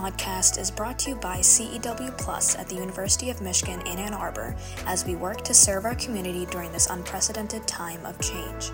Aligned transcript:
podcast 0.00 0.58
is 0.58 0.70
brought 0.70 0.98
to 0.98 1.10
you 1.10 1.16
by 1.16 1.36
CEW 1.40 2.16
Plus 2.16 2.56
at 2.56 2.66
the 2.70 2.74
University 2.74 3.28
of 3.28 3.42
Michigan 3.42 3.82
in 3.82 3.98
Ann 3.98 4.14
Arbor 4.14 4.56
as 4.86 5.04
we 5.04 5.14
work 5.14 5.42
to 5.42 5.52
serve 5.52 5.84
our 5.84 5.94
community 5.96 6.46
during 6.46 6.72
this 6.72 6.88
unprecedented 6.88 7.68
time 7.68 8.06
of 8.06 8.18
change. 8.18 8.70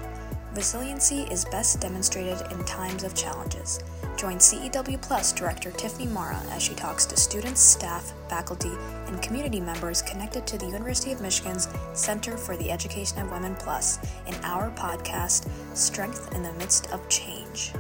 Resiliency 0.55 1.23
is 1.23 1.45
best 1.47 1.81
demonstrated 1.81 2.41
in 2.53 2.65
times 2.65 3.03
of 3.03 3.17
challenges. 3.17 3.81
Join 4.17 4.37
CEW 4.37 5.03
Plus 5.03 5.33
Director 5.33 5.73
Tiffany 5.73 6.07
Marra 6.07 6.41
as 6.53 6.63
she 6.63 6.75
talks 6.75 7.05
to 7.07 7.17
students, 7.17 7.61
staff, 7.61 8.13
faculty, 8.29 8.71
and 9.07 9.21
community 9.21 9.59
members 9.59 10.03
connected 10.03 10.47
to 10.47 10.57
the 10.57 10.67
University 10.67 11.11
of 11.11 11.21
Michigan's 11.21 11.67
Center 11.93 12.37
for 12.37 12.57
the 12.57 12.71
Education 12.71 13.19
of 13.19 13.33
Women 13.33 13.57
Plus 13.57 13.99
in 14.29 14.35
our 14.45 14.71
podcast, 14.71 15.49
Strength 15.77 16.33
in 16.37 16.45
the 16.45 16.53
Midst 16.53 16.89
of 16.93 17.07
Change. 17.09 17.73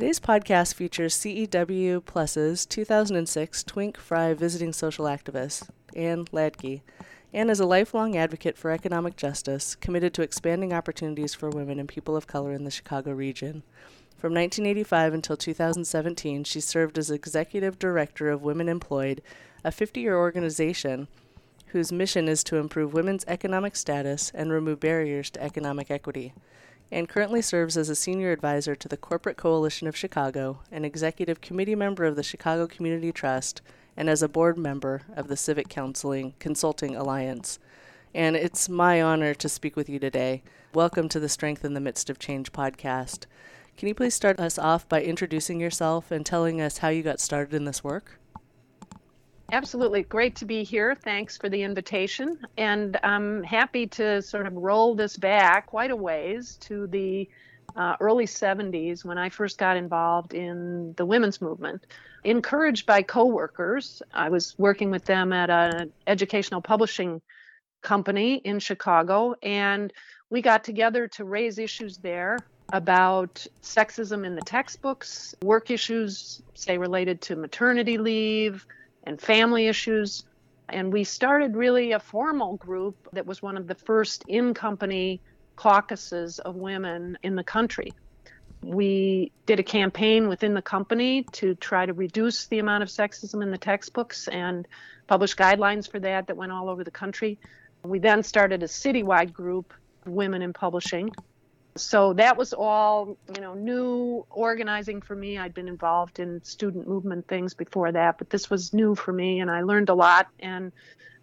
Today's 0.00 0.18
podcast 0.18 0.72
features 0.72 1.14
CEW 1.14 2.02
Plus's 2.06 2.64
2006 2.64 3.62
Twink 3.64 3.98
Frey 3.98 4.32
Visiting 4.32 4.72
Social 4.72 5.04
Activist, 5.04 5.68
Anne 5.94 6.24
Ladky. 6.32 6.80
Anne 7.34 7.50
is 7.50 7.60
a 7.60 7.66
lifelong 7.66 8.16
advocate 8.16 8.56
for 8.56 8.70
economic 8.70 9.14
justice, 9.16 9.74
committed 9.74 10.14
to 10.14 10.22
expanding 10.22 10.72
opportunities 10.72 11.34
for 11.34 11.50
women 11.50 11.78
and 11.78 11.86
people 11.86 12.16
of 12.16 12.26
color 12.26 12.54
in 12.54 12.64
the 12.64 12.70
Chicago 12.70 13.12
region. 13.12 13.62
From 14.16 14.32
1985 14.32 15.12
until 15.12 15.36
2017, 15.36 16.44
she 16.44 16.62
served 16.62 16.96
as 16.96 17.10
executive 17.10 17.78
director 17.78 18.30
of 18.30 18.40
Women 18.40 18.70
Employed, 18.70 19.20
a 19.64 19.70
50 19.70 20.00
year 20.00 20.16
organization 20.16 21.08
whose 21.66 21.92
mission 21.92 22.26
is 22.26 22.42
to 22.44 22.56
improve 22.56 22.94
women's 22.94 23.26
economic 23.28 23.76
status 23.76 24.32
and 24.34 24.50
remove 24.50 24.80
barriers 24.80 25.28
to 25.28 25.42
economic 25.42 25.90
equity 25.90 26.32
and 26.92 27.08
currently 27.08 27.40
serves 27.40 27.76
as 27.76 27.88
a 27.88 27.94
senior 27.94 28.32
advisor 28.32 28.74
to 28.74 28.88
the 28.88 28.96
Corporate 28.96 29.36
Coalition 29.36 29.86
of 29.86 29.96
Chicago, 29.96 30.60
an 30.72 30.84
executive 30.84 31.40
committee 31.40 31.74
member 31.74 32.04
of 32.04 32.16
the 32.16 32.22
Chicago 32.22 32.66
Community 32.66 33.12
Trust, 33.12 33.62
and 33.96 34.10
as 34.10 34.22
a 34.22 34.28
board 34.28 34.58
member 34.58 35.02
of 35.14 35.28
the 35.28 35.36
Civic 35.36 35.68
Counseling 35.68 36.34
Consulting 36.38 36.96
Alliance. 36.96 37.58
And 38.14 38.34
it's 38.34 38.68
my 38.68 39.00
honor 39.00 39.34
to 39.34 39.48
speak 39.48 39.76
with 39.76 39.88
you 39.88 39.98
today. 39.98 40.42
Welcome 40.74 41.08
to 41.10 41.20
the 41.20 41.28
Strength 41.28 41.64
in 41.64 41.74
the 41.74 41.80
Midst 41.80 42.10
of 42.10 42.18
Change 42.18 42.52
podcast. 42.52 43.26
Can 43.76 43.88
you 43.88 43.94
please 43.94 44.14
start 44.14 44.40
us 44.40 44.58
off 44.58 44.88
by 44.88 45.02
introducing 45.02 45.60
yourself 45.60 46.10
and 46.10 46.26
telling 46.26 46.60
us 46.60 46.78
how 46.78 46.88
you 46.88 47.02
got 47.02 47.20
started 47.20 47.54
in 47.54 47.64
this 47.66 47.84
work? 47.84 48.19
Absolutely. 49.52 50.02
Great 50.04 50.36
to 50.36 50.44
be 50.44 50.62
here. 50.62 50.94
Thanks 50.94 51.36
for 51.36 51.48
the 51.48 51.62
invitation. 51.62 52.38
And 52.56 52.98
I'm 53.02 53.42
happy 53.42 53.86
to 53.88 54.22
sort 54.22 54.46
of 54.46 54.54
roll 54.54 54.94
this 54.94 55.16
back 55.16 55.66
quite 55.66 55.90
a 55.90 55.96
ways 55.96 56.56
to 56.62 56.86
the 56.86 57.28
uh, 57.76 57.96
early 58.00 58.26
70s 58.26 59.04
when 59.04 59.18
I 59.18 59.28
first 59.28 59.58
got 59.58 59.76
involved 59.76 60.34
in 60.34 60.94
the 60.96 61.04
women's 61.04 61.40
movement. 61.40 61.86
Encouraged 62.24 62.86
by 62.86 63.02
coworkers, 63.02 64.02
I 64.12 64.28
was 64.28 64.54
working 64.58 64.90
with 64.90 65.04
them 65.04 65.32
at 65.32 65.50
an 65.50 65.92
educational 66.06 66.60
publishing 66.60 67.20
company 67.82 68.36
in 68.36 68.58
Chicago, 68.58 69.34
and 69.42 69.92
we 70.28 70.42
got 70.42 70.64
together 70.64 71.08
to 71.08 71.24
raise 71.24 71.58
issues 71.58 71.96
there 71.98 72.38
about 72.72 73.46
sexism 73.62 74.24
in 74.24 74.34
the 74.34 74.42
textbooks, 74.42 75.34
work 75.42 75.70
issues, 75.70 76.42
say 76.54 76.78
related 76.78 77.20
to 77.22 77.36
maternity 77.36 77.98
leave, 77.98 78.66
and 79.04 79.20
family 79.20 79.66
issues. 79.66 80.24
And 80.68 80.92
we 80.92 81.04
started 81.04 81.56
really 81.56 81.92
a 81.92 82.00
formal 82.00 82.56
group 82.56 82.96
that 83.12 83.26
was 83.26 83.42
one 83.42 83.56
of 83.56 83.66
the 83.66 83.74
first 83.74 84.24
in 84.28 84.54
company 84.54 85.20
caucuses 85.56 86.38
of 86.38 86.56
women 86.56 87.18
in 87.22 87.36
the 87.36 87.44
country. 87.44 87.92
We 88.62 89.32
did 89.46 89.58
a 89.58 89.62
campaign 89.62 90.28
within 90.28 90.54
the 90.54 90.62
company 90.62 91.24
to 91.32 91.54
try 91.54 91.86
to 91.86 91.92
reduce 91.92 92.46
the 92.46 92.58
amount 92.58 92.82
of 92.82 92.88
sexism 92.88 93.42
in 93.42 93.50
the 93.50 93.58
textbooks 93.58 94.28
and 94.28 94.68
published 95.06 95.38
guidelines 95.38 95.90
for 95.90 95.98
that 96.00 96.26
that 96.26 96.36
went 96.36 96.52
all 96.52 96.68
over 96.68 96.84
the 96.84 96.90
country. 96.90 97.38
We 97.82 97.98
then 97.98 98.22
started 98.22 98.62
a 98.62 98.66
citywide 98.66 99.32
group, 99.32 99.72
Women 100.04 100.42
in 100.42 100.52
Publishing, 100.52 101.10
so 101.76 102.12
that 102.14 102.36
was 102.36 102.52
all 102.52 103.16
you 103.34 103.40
know 103.40 103.54
new 103.54 104.26
organizing 104.30 105.00
for 105.00 105.14
me. 105.14 105.38
I'd 105.38 105.54
been 105.54 105.68
involved 105.68 106.18
in 106.18 106.42
student 106.42 106.88
movement 106.88 107.28
things 107.28 107.54
before 107.54 107.92
that 107.92 108.18
but 108.18 108.30
this 108.30 108.50
was 108.50 108.72
new 108.72 108.94
for 108.94 109.12
me 109.12 109.40
and 109.40 109.50
i 109.50 109.62
learned 109.62 109.88
a 109.88 109.94
lot 109.94 110.28
and 110.40 110.72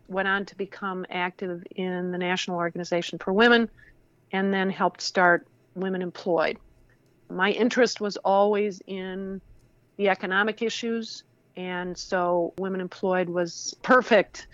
went 0.07 0.27
on 0.27 0.45
to 0.45 0.55
become 0.55 1.05
active 1.09 1.63
in 1.75 2.11
the 2.11 2.17
national 2.17 2.57
organization 2.57 3.19
for 3.19 3.33
women 3.33 3.69
and 4.31 4.53
then 4.53 4.69
helped 4.69 5.01
start 5.01 5.47
women 5.75 6.01
employed. 6.01 6.57
My 7.29 7.51
interest 7.51 8.01
was 8.01 8.17
always 8.17 8.81
in 8.87 9.41
the 9.97 10.09
economic 10.09 10.61
issues 10.61 11.23
and 11.55 11.97
so 11.97 12.53
women 12.57 12.81
employed 12.81 13.29
was 13.29 13.75
perfect 13.81 14.47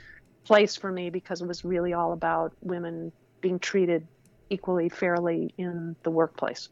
place 0.44 0.76
for 0.76 0.92
me 0.92 1.10
because 1.10 1.42
it 1.42 1.48
was 1.48 1.64
really 1.64 1.94
all 1.94 2.14
about 2.14 2.54
women 2.62 3.12
being 3.42 3.60
treated 3.60 4.08
equally 4.54 4.90
fairly 4.90 5.54
in 5.58 5.96
the 6.04 6.12
workplace. 6.12 6.70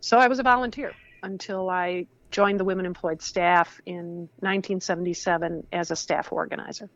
So 0.00 0.18
I 0.18 0.28
was 0.28 0.38
a 0.38 0.42
volunteer 0.42 0.92
until 1.22 1.70
I 1.70 2.06
joined 2.30 2.60
the 2.60 2.64
Women 2.64 2.84
Employed 2.84 3.22
staff 3.22 3.80
in 3.86 4.28
1977 4.40 5.66
as 5.72 5.90
a 5.90 5.96
staff 5.96 6.32
organizer. 6.32 6.90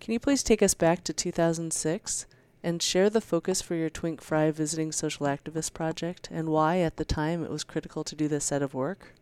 Can 0.00 0.12
you 0.12 0.20
please 0.20 0.42
take 0.42 0.62
us 0.62 0.74
back 0.74 1.04
to 1.04 1.12
2006 1.12 2.26
and 2.62 2.82
share 2.82 3.10
the 3.10 3.20
focus 3.20 3.60
for 3.60 3.74
your 3.74 3.90
Twink 3.90 4.20
Frey 4.20 4.50
Visiting 4.50 4.92
Social 4.92 5.26
Activist 5.26 5.74
project 5.74 6.28
and 6.30 6.48
why 6.48 6.78
at 6.78 6.96
the 6.96 7.04
time 7.04 7.44
it 7.44 7.50
was 7.50 7.64
critical 7.64 8.02
to 8.04 8.14
do 8.14 8.28
this 8.28 8.44
set 8.44 8.62
of 8.62 8.72
work? 8.72 9.14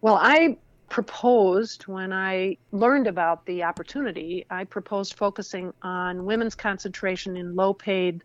Well, 0.00 0.18
I 0.20 0.56
proposed 0.90 1.84
when 1.86 2.12
I 2.12 2.58
learned 2.72 3.06
about 3.06 3.46
the 3.46 3.62
opportunity, 3.62 4.44
I 4.50 4.64
proposed 4.64 5.14
focusing 5.14 5.72
on 5.80 6.26
women's 6.26 6.56
concentration 6.56 7.36
in 7.36 7.54
low 7.54 7.72
paid, 7.72 8.22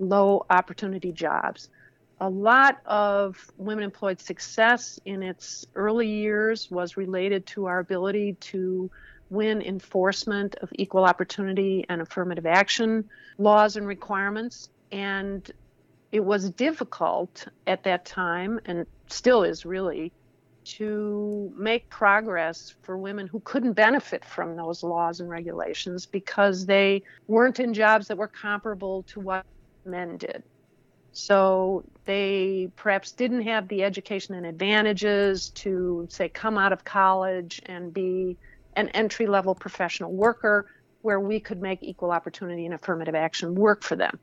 low 0.00 0.44
opportunity 0.50 1.12
jobs. 1.12 1.68
A 2.20 2.28
lot 2.28 2.80
of 2.86 3.36
women 3.58 3.84
employed 3.84 4.18
success 4.18 4.98
in 5.04 5.22
its 5.22 5.66
early 5.74 6.08
years 6.08 6.70
was 6.70 6.96
related 6.96 7.46
to 7.48 7.66
our 7.66 7.78
ability 7.78 8.32
to 8.40 8.90
win 9.28 9.60
enforcement 9.60 10.56
of 10.62 10.70
equal 10.72 11.04
opportunity 11.04 11.84
and 11.88 12.00
affirmative 12.00 12.46
action 12.46 13.04
laws 13.36 13.76
and 13.76 13.86
requirements. 13.86 14.70
And 14.90 15.48
it 16.12 16.24
was 16.24 16.48
difficult 16.50 17.46
at 17.66 17.84
that 17.84 18.06
time, 18.06 18.60
and 18.64 18.86
still 19.08 19.42
is 19.42 19.66
really, 19.66 20.12
to 20.66 21.52
make 21.56 21.88
progress 21.88 22.74
for 22.82 22.98
women 22.98 23.28
who 23.28 23.40
couldn't 23.40 23.74
benefit 23.74 24.24
from 24.24 24.56
those 24.56 24.82
laws 24.82 25.20
and 25.20 25.30
regulations 25.30 26.06
because 26.06 26.66
they 26.66 27.02
weren't 27.28 27.60
in 27.60 27.72
jobs 27.72 28.08
that 28.08 28.18
were 28.18 28.28
comparable 28.28 29.04
to 29.04 29.20
what 29.20 29.46
men 29.84 30.16
did. 30.16 30.42
So 31.12 31.84
they 32.04 32.68
perhaps 32.76 33.12
didn't 33.12 33.42
have 33.42 33.68
the 33.68 33.84
education 33.84 34.34
and 34.34 34.44
advantages 34.44 35.50
to, 35.50 36.06
say, 36.10 36.28
come 36.28 36.58
out 36.58 36.72
of 36.72 36.84
college 36.84 37.62
and 37.66 37.94
be 37.94 38.36
an 38.74 38.88
entry 38.88 39.26
level 39.26 39.54
professional 39.54 40.12
worker 40.12 40.66
where 41.02 41.20
we 41.20 41.38
could 41.38 41.62
make 41.62 41.78
equal 41.82 42.10
opportunity 42.10 42.66
and 42.66 42.74
affirmative 42.74 43.14
action 43.14 43.54
work 43.54 43.84
for 43.84 43.94
them. 43.94 44.18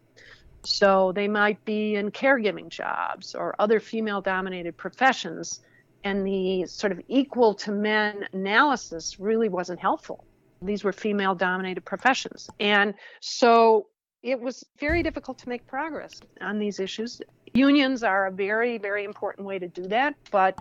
So 0.65 1.13
they 1.13 1.29
might 1.29 1.63
be 1.63 1.95
in 1.95 2.11
caregiving 2.11 2.67
jobs 2.67 3.33
or 3.33 3.55
other 3.57 3.79
female 3.79 4.21
dominated 4.21 4.75
professions 4.75 5.61
and 6.03 6.25
the 6.25 6.65
sort 6.65 6.91
of 6.91 7.01
equal 7.07 7.53
to 7.53 7.71
men 7.71 8.27
analysis 8.33 9.19
really 9.19 9.49
wasn't 9.49 9.79
helpful. 9.79 10.25
These 10.61 10.83
were 10.83 10.93
female 10.93 11.35
dominated 11.35 11.85
professions. 11.85 12.49
And 12.59 12.93
so 13.19 13.87
it 14.21 14.39
was 14.39 14.65
very 14.79 15.03
difficult 15.03 15.37
to 15.39 15.49
make 15.49 15.67
progress 15.67 16.21
on 16.41 16.57
these 16.59 16.79
issues. 16.79 17.21
Unions 17.53 18.03
are 18.03 18.27
a 18.27 18.31
very, 18.31 18.77
very 18.77 19.03
important 19.03 19.45
way 19.45 19.59
to 19.59 19.67
do 19.67 19.83
that. 19.83 20.15
But 20.31 20.57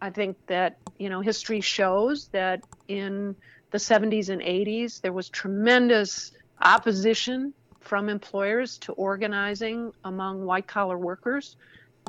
I 0.00 0.10
think 0.10 0.36
that, 0.46 0.78
you 0.98 1.08
know, 1.08 1.20
history 1.20 1.60
shows 1.60 2.28
that 2.28 2.62
in 2.88 3.34
the 3.70 3.78
70s 3.78 4.28
and 4.28 4.40
80s, 4.40 5.00
there 5.00 5.12
was 5.12 5.28
tremendous 5.28 6.32
opposition 6.62 7.52
from 7.80 8.08
employers 8.08 8.78
to 8.78 8.92
organizing 8.92 9.92
among 10.04 10.44
white 10.44 10.66
collar 10.66 10.96
workers. 10.96 11.56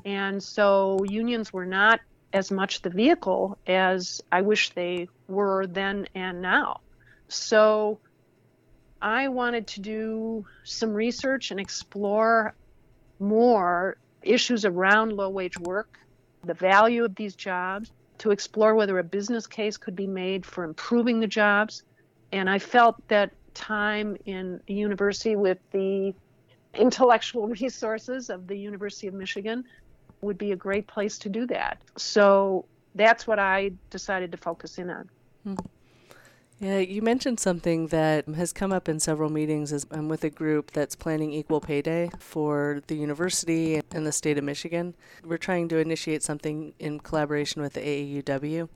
And 0.06 0.42
so 0.42 1.00
unions 1.06 1.52
were 1.52 1.66
not 1.66 2.00
as 2.36 2.52
much 2.52 2.82
the 2.82 2.90
vehicle 2.90 3.58
as 3.66 4.22
I 4.30 4.42
wish 4.42 4.72
they 4.72 5.08
were 5.30 5.66
then 5.68 6.10
and 6.14 6.42
now. 6.42 6.82
So 7.30 8.00
I 9.02 9.30
wanted 9.30 9.68
to 9.68 9.80
do 9.80 10.46
some 10.66 10.94
research 10.94 11.52
and 11.52 11.62
explore 11.62 12.54
more 13.20 13.96
issues 14.22 14.66
around 14.66 15.14
low 15.14 15.30
wage 15.30 15.58
work, 15.58 15.98
the 16.44 16.54
value 16.54 17.06
of 17.06 17.16
these 17.16 17.36
jobs, 17.36 17.90
to 18.18 18.32
explore 18.32 18.76
whether 18.76 19.00
a 19.00 19.04
business 19.04 19.48
case 19.48 19.78
could 19.78 19.96
be 19.96 20.08
made 20.08 20.46
for 20.46 20.66
improving 20.66 21.22
the 21.22 21.28
jobs. 21.28 21.84
And 22.34 22.50
I 22.50 22.60
felt 22.60 22.96
that 23.08 23.32
time 23.54 24.18
in 24.26 24.60
university 24.68 25.38
with 25.38 25.60
the 25.72 26.14
intellectual 26.74 27.48
resources 27.62 28.30
of 28.30 28.46
the 28.48 28.58
University 28.58 29.08
of 29.08 29.14
Michigan 29.14 29.64
would 30.26 30.38
be 30.38 30.52
a 30.52 30.56
great 30.56 30.88
place 30.88 31.18
to 31.20 31.30
do 31.30 31.46
that. 31.48 31.82
So 31.98 32.66
that's 32.96 33.28
what 33.28 33.40
I 33.40 33.72
decided 33.90 34.32
to 34.32 34.38
focus 34.38 34.78
in 34.78 34.90
on. 34.90 35.10
Hmm. 35.44 35.56
Yeah, 36.60 36.80
you 36.80 37.02
mentioned 37.02 37.40
something 37.42 37.88
that 37.88 38.28
has 38.30 38.54
come 38.54 38.72
up 38.72 38.88
in 38.88 39.02
several 39.02 39.30
meetings 39.30 39.74
as 39.74 39.86
I'm 39.92 40.08
with 40.08 40.24
a 40.24 40.30
group 40.30 40.72
that's 40.72 40.96
planning 40.96 41.34
equal 41.34 41.60
pay 41.60 41.82
day 41.82 42.12
for 42.18 42.82
the 42.88 42.96
university 42.96 43.82
and 43.92 44.08
the 44.08 44.14
state 44.14 44.38
of 44.38 44.46
Michigan. 44.46 44.96
We're 45.24 45.38
trying 45.38 45.68
to 45.70 45.78
initiate 45.78 46.24
something 46.24 46.74
in 46.80 47.02
collaboration 47.02 47.62
with 47.62 47.74
the 47.74 47.82
AAUW. 47.82 48.70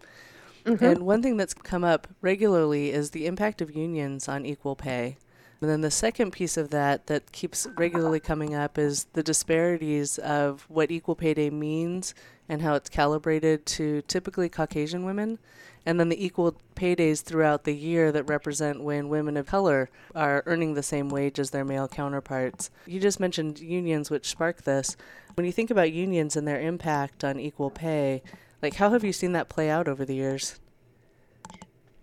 Mm-hmm. 0.66 0.84
And 0.84 1.06
one 1.06 1.24
thing 1.24 1.38
that's 1.38 1.54
come 1.54 1.86
up 1.86 2.08
regularly 2.20 2.92
is 2.92 3.12
the 3.12 3.28
impact 3.28 3.62
of 3.62 3.74
unions 3.74 4.28
on 4.28 4.46
equal 4.46 4.76
pay. 4.76 5.18
And 5.62 5.70
then 5.70 5.82
the 5.82 5.92
second 5.92 6.32
piece 6.32 6.56
of 6.56 6.70
that 6.70 7.08
that 7.08 7.32
keeps 7.32 7.68
regularly 7.78 8.20
coming 8.20 8.56
up 8.56 8.78
is 8.78 9.06
the 9.14 9.24
disparities 9.24 10.18
of 10.20 10.66
what 10.70 10.90
equal 10.90 11.16
pay 11.16 11.34
day 11.34 11.50
means 11.50 12.14
and 12.48 12.62
how 12.62 12.76
it's 12.76 12.90
calibrated 12.90 13.66
to 13.66 14.02
typically 14.04 14.48
Caucasian 14.48 15.04
women 15.04 15.38
and 15.86 16.00
then 16.00 16.10
the 16.10 16.26
equal 16.26 16.56
pay 16.76 16.96
days 16.96 17.22
throughout 17.22 17.64
the 17.64 17.76
year 17.76 18.12
that 18.12 18.24
represent 18.24 18.84
when 18.84 19.10
women 19.10 19.38
of 19.38 19.48
color 19.48 19.90
are 20.14 20.44
earning 20.46 20.74
the 20.74 20.84
same 20.84 21.10
wage 21.10 21.40
as 21.40 21.50
their 21.50 21.66
male 21.66 21.88
counterparts. 21.88 22.70
You 22.86 23.00
just 23.00 23.20
mentioned 23.20 23.60
unions, 23.60 24.10
which 24.10 24.30
spark 24.30 24.64
this. 24.64 24.96
When 25.36 25.46
you 25.46 25.52
think 25.52 25.72
about 25.72 25.92
unions 25.92 26.36
and 26.36 26.48
their 26.48 26.60
impact 26.60 27.24
on 27.24 27.40
equal 27.40 27.70
pay, 27.70 28.22
like 28.62 28.76
how 28.76 28.92
have 28.92 29.04
you 29.04 29.14
seen 29.14 29.32
that 29.34 29.50
play 29.50 29.70
out 29.70 29.88
over 29.88 30.06
the 30.06 30.16
years? 30.16 30.60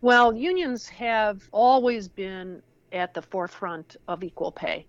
Well, 0.01 0.35
unions 0.35 0.89
have 0.89 1.49
always 1.53 2.09
been 2.09 2.63
at 2.93 3.15
the 3.15 3.23
forefront 3.23 3.97
of 4.09 4.23
equal 4.23 4.53
pay. 4.53 4.87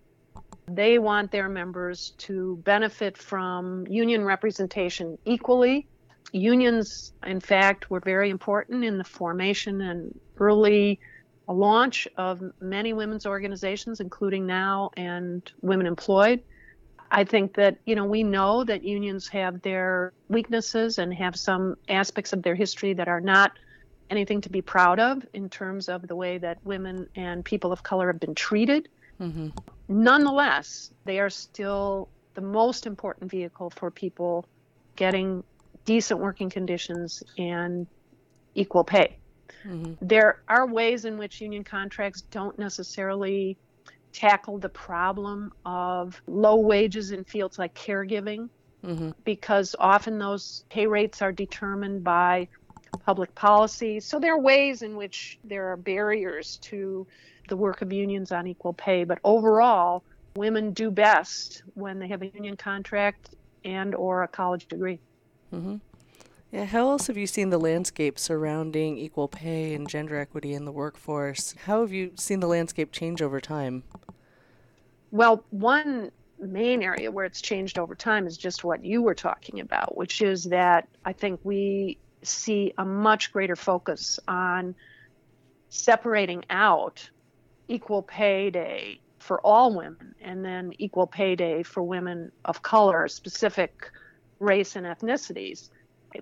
They 0.67 0.99
want 0.99 1.31
their 1.31 1.49
members 1.49 2.11
to 2.19 2.57
benefit 2.63 3.17
from 3.17 3.87
union 3.87 4.23
representation 4.23 5.17
equally 5.25 5.87
unions, 6.31 7.13
in 7.25 7.39
fact, 7.39 7.89
were 7.89 7.99
very 7.99 8.29
important 8.29 8.83
in 8.83 8.97
the 8.97 9.03
formation 9.03 9.81
and 9.81 10.17
early 10.37 10.99
launch 11.47 12.07
of 12.17 12.43
many 12.59 12.93
women's 12.93 13.25
organizations, 13.25 13.99
including 13.99 14.45
NOW 14.45 14.91
and 14.97 15.49
Women 15.61 15.87
Employed. 15.87 16.41
I 17.09 17.23
think 17.23 17.55
that, 17.55 17.77
you 17.85 17.95
know, 17.95 18.03
we 18.03 18.23
know 18.23 18.65
that 18.65 18.83
unions 18.83 19.29
have 19.29 19.61
their 19.61 20.11
weaknesses 20.27 20.97
and 20.97 21.13
have 21.13 21.37
some 21.37 21.77
aspects 21.87 22.33
of 22.33 22.43
their 22.43 22.55
history 22.55 22.93
that 22.95 23.07
are 23.07 23.21
not 23.21 23.53
anything 24.09 24.41
to 24.41 24.49
be 24.49 24.61
proud 24.61 24.99
of 24.99 25.25
in 25.33 25.49
terms 25.49 25.89
of 25.89 26.07
the 26.07 26.15
way 26.15 26.37
that 26.37 26.57
women 26.63 27.07
and 27.15 27.43
people 27.43 27.71
of 27.71 27.83
color 27.83 28.07
have 28.07 28.19
been 28.19 28.35
treated. 28.35 28.89
Mm-hmm. 29.19 29.49
Nonetheless, 29.87 30.91
they 31.05 31.19
are 31.19 31.29
still 31.29 32.09
the 32.33 32.41
most 32.41 32.85
important 32.85 33.31
vehicle 33.31 33.69
for 33.69 33.89
people 33.89 34.45
getting 34.95 35.43
decent 35.85 36.19
working 36.19 36.49
conditions 36.49 37.23
and 37.37 37.87
equal 38.53 38.83
pay. 38.83 39.17
Mm-hmm. 39.65 39.93
There 40.01 40.41
are 40.47 40.67
ways 40.67 41.05
in 41.05 41.17
which 41.17 41.41
union 41.41 41.63
contracts 41.63 42.21
don't 42.21 42.57
necessarily 42.59 43.57
tackle 44.13 44.57
the 44.57 44.69
problem 44.69 45.53
of 45.65 46.21
low 46.27 46.55
wages 46.57 47.11
in 47.11 47.23
fields 47.23 47.59
like 47.59 47.73
caregiving 47.75 48.49
mm-hmm. 48.83 49.11
because 49.23 49.75
often 49.79 50.17
those 50.17 50.63
pay 50.69 50.87
rates 50.87 51.21
are 51.21 51.31
determined 51.31 52.03
by 52.03 52.47
public 52.97 53.33
policy. 53.35 53.99
So 53.99 54.19
there 54.19 54.33
are 54.33 54.39
ways 54.39 54.81
in 54.81 54.95
which 54.95 55.39
there 55.43 55.71
are 55.71 55.77
barriers 55.77 56.57
to 56.63 57.07
the 57.49 57.57
work 57.57 57.81
of 57.81 57.93
unions 57.93 58.31
on 58.31 58.47
equal 58.47 58.73
pay, 58.73 59.03
but 59.03 59.19
overall, 59.23 60.03
women 60.35 60.71
do 60.71 60.91
best 60.91 61.63
when 61.73 61.99
they 61.99 62.07
have 62.07 62.21
a 62.21 62.27
union 62.27 62.55
contract 62.55 63.35
and 63.63 63.95
or 63.95 64.23
a 64.23 64.27
college 64.27 64.67
degree. 64.67 64.99
Mm-hmm. 65.53 65.77
Yeah, 66.51 66.65
how 66.65 66.89
else 66.89 67.07
have 67.07 67.17
you 67.17 67.27
seen 67.27 67.49
the 67.49 67.57
landscape 67.57 68.17
surrounding 68.17 68.97
equal 68.97 69.27
pay 69.27 69.73
and 69.73 69.87
gender 69.87 70.17
equity 70.17 70.53
in 70.53 70.63
the 70.63 70.71
workforce? 70.71 71.53
How 71.65 71.81
have 71.81 71.91
you 71.91 72.11
seen 72.15 72.39
the 72.39 72.47
landscape 72.47 72.91
change 72.91 73.21
over 73.21 73.41
time? 73.41 73.83
Well, 75.11 75.43
one 75.49 76.11
main 76.39 76.83
area 76.83 77.11
where 77.11 77.25
it's 77.25 77.41
changed 77.41 77.79
over 77.79 77.95
time 77.95 78.27
is 78.27 78.37
just 78.37 78.63
what 78.63 78.85
you 78.85 79.01
were 79.01 79.15
talking 79.15 79.59
about, 79.59 79.97
which 79.97 80.21
is 80.21 80.45
that 80.45 80.87
I 81.03 81.11
think 81.13 81.39
we 81.43 81.97
see 82.23 82.73
a 82.77 82.85
much 82.85 83.31
greater 83.31 83.55
focus 83.55 84.19
on 84.27 84.75
separating 85.69 86.43
out 86.49 87.09
equal 87.67 88.01
pay 88.01 88.49
day 88.49 88.99
for 89.19 89.41
all 89.41 89.75
women 89.75 90.15
and 90.21 90.43
then 90.43 90.73
equal 90.77 91.07
pay 91.07 91.35
day 91.35 91.63
for 91.63 91.83
women 91.83 92.31
of 92.45 92.61
color, 92.61 93.07
specific 93.07 93.91
race 94.39 94.75
and 94.75 94.85
ethnicities, 94.85 95.69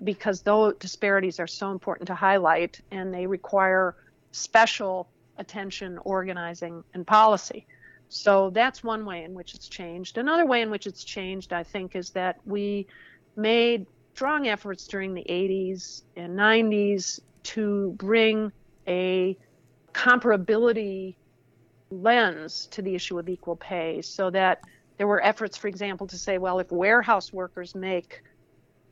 because 0.03 0.41
those 0.41 0.73
disparities 0.79 1.39
are 1.39 1.47
so 1.47 1.71
important 1.71 2.07
to 2.07 2.15
highlight 2.15 2.81
and 2.91 3.13
they 3.13 3.27
require 3.27 3.95
special 4.31 5.07
attention, 5.37 5.99
organizing, 6.03 6.83
and 6.93 7.05
policy. 7.05 7.67
So 8.09 8.49
that's 8.49 8.83
one 8.83 9.05
way 9.05 9.23
in 9.23 9.33
which 9.33 9.53
it's 9.53 9.67
changed. 9.67 10.17
Another 10.17 10.45
way 10.45 10.61
in 10.61 10.69
which 10.69 10.87
it's 10.87 11.03
changed, 11.03 11.53
I 11.53 11.63
think, 11.63 11.95
is 11.95 12.11
that 12.11 12.39
we 12.45 12.87
made 13.35 13.85
strong 14.15 14.47
efforts 14.47 14.87
during 14.87 15.13
the 15.13 15.25
80s 15.29 16.03
and 16.15 16.39
90s 16.39 17.19
to 17.43 17.93
bring 17.97 18.49
a 18.87 19.37
comparability 19.93 21.15
lens 21.91 22.67
to 22.67 22.81
the 22.81 22.95
issue 22.95 23.19
of 23.19 23.27
equal 23.27 23.57
pay 23.57 24.01
so 24.01 24.29
that 24.29 24.61
there 24.97 25.05
were 25.05 25.21
efforts, 25.21 25.57
for 25.57 25.67
example, 25.67 26.07
to 26.07 26.17
say, 26.17 26.37
well, 26.37 26.59
if 26.59 26.71
warehouse 26.71 27.33
workers 27.33 27.75
make 27.75 28.23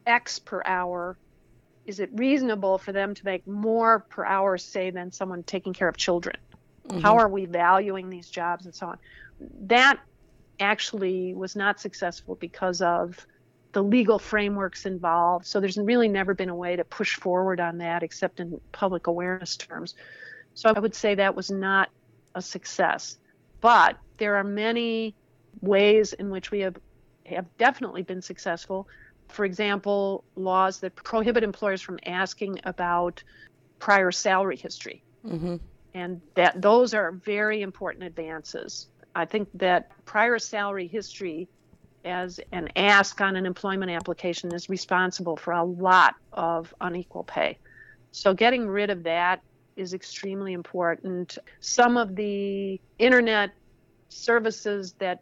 X 0.06 0.40
per 0.40 0.62
hour, 0.66 1.18
is 1.86 2.02
it 2.02 2.10
reasonable 2.12 2.78
for 2.78 2.92
them 2.92 3.16
to 3.16 3.24
make 3.24 3.48
more 3.48 4.00
per 4.10 4.26
hour, 4.26 4.58
say, 4.58 4.92
than 4.92 5.10
someone 5.10 5.42
taking 5.44 5.72
care 5.72 5.88
of 5.88 5.96
children? 5.96 6.36
Mm-hmm. 6.90 7.00
How 7.00 7.18
are 7.20 7.30
we 7.30 7.46
valuing 7.46 8.10
these 8.10 8.30
jobs 8.30 8.66
and 8.66 8.76
so 8.76 8.88
on? 8.88 8.98
That 9.68 10.02
actually 10.60 11.34
was 11.34 11.56
not 11.56 11.80
successful 11.80 12.36
because 12.36 12.82
of 12.82 13.26
the 13.74 13.84
legal 13.84 14.20
frameworks 14.20 14.86
involved. 14.86 15.46
So 15.46 15.60
there's 15.60 15.78
really 15.78 16.08
never 16.08 16.34
been 16.34 16.50
a 16.50 16.56
way 16.56 16.76
to 16.76 16.84
push 16.84 17.16
forward 17.18 17.60
on 17.60 17.80
that 17.80 18.04
except 18.04 18.40
in 18.40 18.62
public 18.72 19.08
awareness 19.08 19.58
terms. 19.58 19.96
So 20.54 20.72
I 20.74 20.80
would 20.80 20.96
say 20.96 21.16
that 21.16 21.36
was 21.36 21.50
not 21.52 21.90
a 22.36 22.42
success. 22.42 23.18
But 23.62 23.98
there 24.18 24.36
are 24.36 24.44
many 24.44 25.16
ways 25.62 26.14
in 26.14 26.30
which 26.30 26.52
we 26.52 26.60
have 26.62 26.78
have 27.26 27.46
definitely 27.58 28.04
been 28.04 28.22
successful. 28.22 28.88
For 29.30 29.46
example, 29.46 30.24
laws 30.36 30.80
that 30.82 30.96
prohibit 30.96 31.44
employers 31.44 31.82
from 31.82 31.98
asking 32.06 32.60
about 32.66 33.24
prior 33.80 34.12
salary 34.12 34.58
history. 34.58 35.02
Mm-hmm. 35.26 35.56
And 35.94 36.22
that 36.36 36.62
those 36.62 36.94
are 36.94 37.12
very 37.12 37.62
important 37.62 38.04
advances. 38.04 38.88
I 39.16 39.26
think 39.26 39.48
that 39.56 39.92
prior 40.06 40.38
salary 40.38 40.88
history 40.88 41.48
as 42.06 42.40
an 42.52 42.70
ask 42.76 43.20
on 43.22 43.36
an 43.36 43.46
employment 43.46 43.92
application 43.92 44.54
is 44.54 44.70
responsible 44.70 45.38
for 45.38 45.54
a 45.54 45.64
lot 45.64 46.14
of 46.32 46.74
unequal 46.82 47.24
pay. 47.24 47.58
So 48.12 48.34
getting 48.34 48.68
rid 48.68 48.90
of 48.90 49.04
that 49.04 49.42
is 49.76 49.94
extremely 49.94 50.54
important. 50.54 51.38
Some 51.62 51.98
of 51.98 52.16
the 52.16 52.80
internet 53.00 53.52
services 54.10 54.94
that 55.00 55.20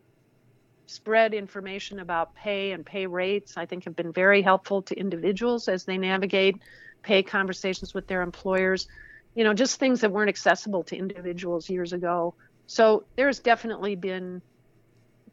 spread 0.88 1.33
information 1.33 2.00
about 2.00 2.35
pay 2.35 2.71
and 2.71 2.85
pay 2.85 3.07
rates, 3.07 3.53
I 3.55 3.65
think 3.65 3.85
have 3.85 3.95
been 3.95 4.11
very 4.11 4.41
helpful 4.41 4.81
to 4.83 4.95
individuals 4.95 5.67
as 5.67 5.85
they 5.85 5.97
navigate 5.97 6.55
pay 7.03 7.23
conversations 7.23 7.93
with 7.93 8.07
their 8.07 8.21
employers. 8.21 8.88
You 9.33 9.45
know, 9.45 9.53
just 9.53 9.79
things 9.79 10.01
that 10.01 10.11
weren't 10.11 10.29
accessible 10.29 10.83
to 10.85 10.97
individuals 10.97 11.69
years 11.69 11.93
ago. 11.93 12.35
So 12.67 13.05
there's 13.15 13.39
definitely 13.39 13.95
been 13.95 14.41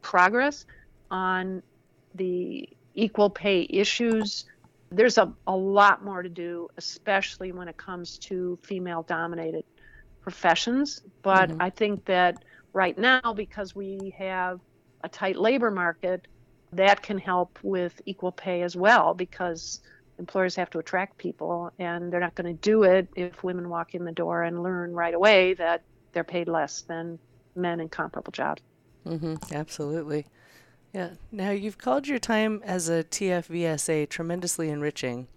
progress 0.01 0.65
on 1.11 1.63
the 2.15 2.69
equal 2.95 3.31
pay 3.31 3.67
issues. 3.69 4.45
There's 4.91 5.19
a, 5.19 5.33
a 5.47 5.57
lot 5.57 6.05
more 6.05 6.23
to 6.23 6.29
do, 6.29 6.69
especially 6.77 7.53
when 7.53 7.69
it 7.69 7.77
comes 7.77 8.19
to 8.19 8.59
female 8.63 9.03
dominated 9.03 9.65
professions. 10.23 11.03
But 11.23 11.51
mm-hmm. 11.51 11.63
I 11.63 11.71
think 11.71 12.05
that 12.07 12.45
right 12.73 12.97
now, 12.97 13.33
because 13.35 13.75
we 13.75 14.15
have 14.19 14.61
a 15.03 15.09
tight 15.09 15.39
labor 15.39 15.71
market, 15.71 16.27
that 16.73 17.03
can 17.03 17.19
help 17.19 17.59
with 17.63 18.01
equal 18.05 18.33
pay 18.33 18.63
as 18.63 18.77
well 18.77 19.15
because 19.15 19.81
employers 20.19 20.57
have 20.57 20.69
to 20.71 20.79
attract 20.79 21.17
people 21.17 21.73
and 21.79 22.13
they're 22.13 22.21
not 22.21 22.35
going 22.35 22.55
to 22.55 22.61
do 22.61 22.83
it 22.83 23.09
if 23.17 23.43
women 23.43 23.69
walk 23.69 23.95
in 23.95 24.05
the 24.05 24.13
door 24.13 24.43
and 24.43 24.63
learn 24.63 24.93
right 24.93 25.15
away 25.15 25.55
that 25.55 25.83
they're 26.13 26.25
paid 26.25 26.49
less 26.49 26.83
than 26.83 27.19
men 27.55 27.81
in 27.81 27.89
comparable 27.89 28.33
jobs. 28.33 28.63
Mm-hmm, 29.07 29.55
absolutely. 29.55 30.27
Yeah. 30.93 31.11
Now, 31.31 31.51
you've 31.51 31.79
called 31.79 32.09
your 32.09 32.19
time 32.19 32.63
as 32.65 32.89
a 32.89 33.05
TFVSA 33.05 34.09
tremendously 34.09 34.71
enriching. 34.71 35.29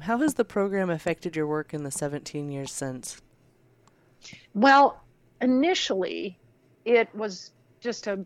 How 0.00 0.18
has 0.18 0.34
the 0.34 0.44
program 0.44 0.90
affected 0.90 1.34
your 1.34 1.46
work 1.46 1.74
in 1.74 1.82
the 1.82 1.90
17 1.90 2.52
years 2.52 2.70
since? 2.70 3.20
Well, 4.54 5.02
initially, 5.40 6.38
it 6.84 7.12
was 7.14 7.52
just 7.80 8.06
a 8.06 8.24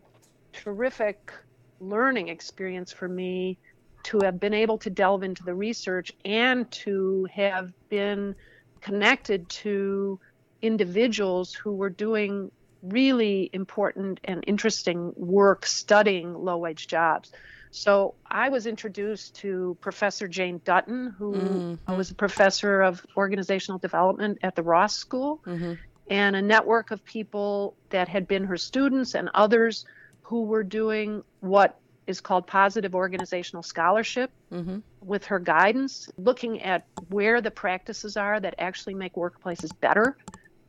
terrific 0.51 1.31
learning 1.79 2.29
experience 2.29 2.91
for 2.91 3.07
me 3.07 3.57
to 4.03 4.19
have 4.23 4.39
been 4.39 4.53
able 4.53 4.77
to 4.79 4.89
delve 4.89 5.23
into 5.23 5.43
the 5.43 5.53
research 5.53 6.11
and 6.25 6.69
to 6.71 7.27
have 7.33 7.71
been 7.89 8.35
connected 8.81 9.47
to 9.49 10.19
individuals 10.61 11.53
who 11.53 11.73
were 11.73 11.89
doing 11.89 12.51
really 12.83 13.49
important 13.53 14.19
and 14.23 14.43
interesting 14.45 15.13
work 15.15 15.65
studying 15.65 16.33
low 16.33 16.57
wage 16.57 16.87
jobs. 16.87 17.31
So 17.71 18.13
I 18.29 18.49
was 18.49 18.67
introduced 18.67 19.35
to 19.37 19.75
Professor 19.81 20.27
Jane 20.27 20.61
Dutton, 20.63 21.15
who 21.17 21.33
mm-hmm. 21.33 21.95
was 21.95 22.11
a 22.11 22.15
professor 22.15 22.81
of 22.81 23.03
organizational 23.17 23.79
development 23.79 24.37
at 24.43 24.55
the 24.55 24.61
Ross 24.61 24.95
School, 24.95 25.41
mm-hmm. 25.45 25.73
and 26.07 26.35
a 26.35 26.41
network 26.41 26.91
of 26.91 27.03
people 27.03 27.75
that 27.89 28.07
had 28.07 28.27
been 28.27 28.43
her 28.43 28.57
students 28.57 29.15
and 29.15 29.29
others 29.33 29.85
who 30.21 30.43
were 30.43 30.63
doing 30.63 31.23
what 31.39 31.79
is 32.05 32.21
called 32.21 32.45
positive 32.45 32.93
organizational 32.93 33.63
scholarship 33.63 34.29
mm-hmm. 34.51 34.79
with 35.01 35.25
her 35.25 35.39
guidance, 35.39 36.09
looking 36.17 36.61
at 36.61 36.85
where 37.09 37.41
the 37.41 37.51
practices 37.51 38.17
are 38.17 38.39
that 38.39 38.53
actually 38.59 38.93
make 38.93 39.13
workplaces 39.13 39.71
better 39.79 40.17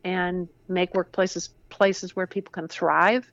and 0.05 0.49
make 0.69 0.93
workplaces 0.93 1.51
places 1.75 2.15
where 2.15 2.27
people 2.27 2.53
can 2.53 2.69
thrive. 2.69 3.31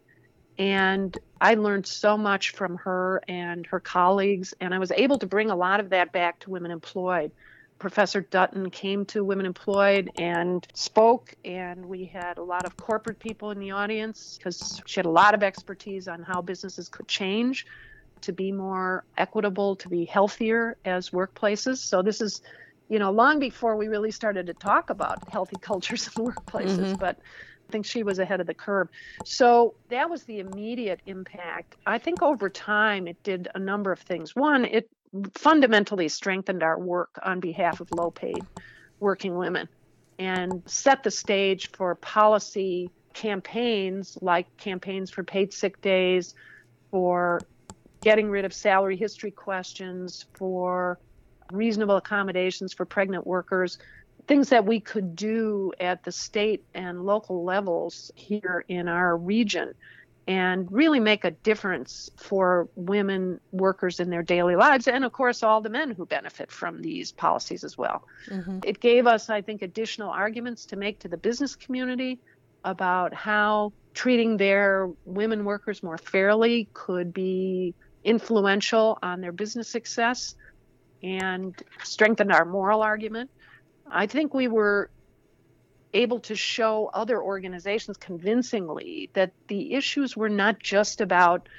And 0.58 1.18
I 1.40 1.54
learned 1.54 1.88
so 1.88 2.18
much 2.18 2.52
from 2.52 2.78
her 2.78 3.22
and 3.28 3.66
her 3.68 3.80
colleagues, 3.80 4.54
and 4.60 4.74
I 4.74 4.80
was 4.80 4.92
able 4.92 5.20
to 5.20 5.28
bring 5.28 5.50
a 5.50 5.56
lot 5.56 5.80
of 5.80 5.90
that 5.90 6.12
back 6.12 6.40
to 6.42 6.50
Women 6.50 6.72
Employed. 6.72 7.32
Professor 7.80 8.22
Dutton 8.22 8.70
came 8.70 9.06
to 9.06 9.24
Women 9.24 9.46
Employed 9.46 10.12
and 10.20 10.68
spoke, 10.74 11.34
and 11.44 11.86
we 11.86 12.06
had 12.06 12.38
a 12.38 12.44
lot 12.44 12.66
of 12.66 12.78
corporate 12.78 13.18
people 13.18 13.50
in 13.52 13.60
the 13.60 13.72
audience 13.72 14.38
because 14.38 14.82
she 14.86 15.00
had 15.00 15.08
a 15.08 15.10
lot 15.10 15.34
of 15.34 15.42
expertise 15.42 16.08
on 16.08 16.22
how 16.22 16.42
businesses 16.42 16.90
could 16.90 17.08
change 17.08 17.66
to 18.22 18.32
be 18.32 18.52
more 18.52 19.04
equitable, 19.18 19.76
to 19.78 19.90
be 19.90 20.06
healthier 20.06 20.78
as 20.86 21.10
workplaces. 21.10 21.78
So 21.78 22.04
this 22.04 22.22
is, 22.22 22.42
you 22.88 23.00
know, 23.00 23.12
long 23.12 23.40
before 23.40 23.76
we 23.76 23.88
really 23.88 24.12
started 24.12 24.46
to 24.48 24.54
talk 24.54 24.92
about 24.92 25.28
healthy 25.32 25.58
cultures 25.62 26.08
in 26.08 26.26
workplaces, 26.26 26.78
mm-hmm. 26.78 26.96
but 26.96 27.18
think 27.72 27.86
she 27.86 28.04
was 28.04 28.20
ahead 28.20 28.42
of 28.42 28.48
the 28.48 28.54
curve. 28.54 28.88
So 29.24 29.76
that 29.90 30.10
was 30.10 30.24
the 30.24 30.40
immediate 30.40 31.02
impact. 31.06 31.76
I 31.86 31.98
think 31.98 32.22
over 32.22 32.50
time 32.50 33.08
it 33.08 33.22
did 33.24 33.48
a 33.56 33.60
number 33.60 33.92
of 33.92 34.00
things. 34.00 34.36
One, 34.36 34.66
it 34.66 34.90
fundamentally 35.36 36.08
strengthened 36.08 36.64
our 36.64 36.80
work 36.80 37.20
on 37.24 37.40
behalf 37.40 37.80
of 37.80 37.92
low 37.92 38.12
paid 38.12 38.48
working 39.00 39.36
women 39.36 39.68
and 40.20 40.62
set 40.68 41.04
the 41.04 41.12
stage 41.12 41.72
for 41.72 41.96
policy 41.96 42.92
campaigns 43.14 44.18
like 44.22 44.48
campaigns 44.58 45.10
for 45.12 45.24
paid 45.24 45.54
sick 45.54 45.82
days, 45.82 46.34
for 46.92 47.44
getting 48.04 48.30
rid 48.30 48.46
of 48.46 48.54
salary 48.54 48.96
history 48.96 49.32
questions, 49.32 50.26
for 50.38 51.00
reasonable 51.52 51.98
accommodations 51.98 52.74
for 52.74 52.86
pregnant 52.86 53.28
workers, 53.28 53.78
things 54.28 54.50
that 54.50 54.66
we 54.66 54.80
could 54.80 55.16
do 55.16 55.72
at 55.80 56.04
the 56.04 56.12
state 56.12 56.64
and 56.74 57.06
local 57.06 57.44
levels 57.44 58.12
here 58.16 58.64
in 58.68 58.88
our 58.88 59.16
region 59.18 59.74
and 60.28 60.72
really 60.72 61.00
make 61.00 61.26
a 61.26 61.32
difference 61.32 62.12
for 62.16 62.70
women 62.76 63.40
workers 63.52 64.00
in 64.00 64.10
their 64.10 64.22
daily 64.22 64.56
lives 64.56 64.88
and 64.88 65.04
of 65.04 65.12
course 65.12 65.42
all 65.42 65.62
the 65.62 65.70
men 65.70 65.92
who 65.92 66.06
benefit 66.06 66.52
from 66.52 66.82
these 66.82 67.12
policies 67.12 67.64
as 67.64 67.78
well 67.78 68.04
mm-hmm. 68.28 68.60
it 68.64 68.80
gave 68.80 69.08
us 69.08 69.30
i 69.30 69.42
think 69.42 69.64
additional 69.64 70.10
arguments 70.10 70.66
to 70.66 70.76
make 70.76 71.00
to 71.00 71.08
the 71.08 71.18
business 71.18 71.56
community 71.56 72.20
about 72.64 73.14
how 73.14 73.74
treating 73.94 74.38
their 74.38 74.90
women 75.06 75.44
workers 75.44 75.82
more 75.82 75.98
fairly 75.98 76.70
could 76.74 77.14
be 77.14 77.74
influential 78.04 78.98
on 79.02 79.22
their 79.22 79.32
business 79.32 79.68
success 79.68 80.36
and 81.04 81.56
strengthened 81.84 82.32
our 82.32 82.46
moral 82.46 82.82
argument. 82.82 83.30
I 83.92 84.08
think 84.08 84.34
we 84.34 84.48
were 84.48 84.90
able 85.94 86.20
to 86.22 86.36
show 86.36 86.90
other 86.94 87.22
organizations 87.22 87.98
convincingly 87.98 89.10
that 89.14 89.34
the 89.48 89.74
issues 89.74 90.16
were 90.16 90.30
not 90.30 90.60
just 90.60 91.02
about 91.02 91.50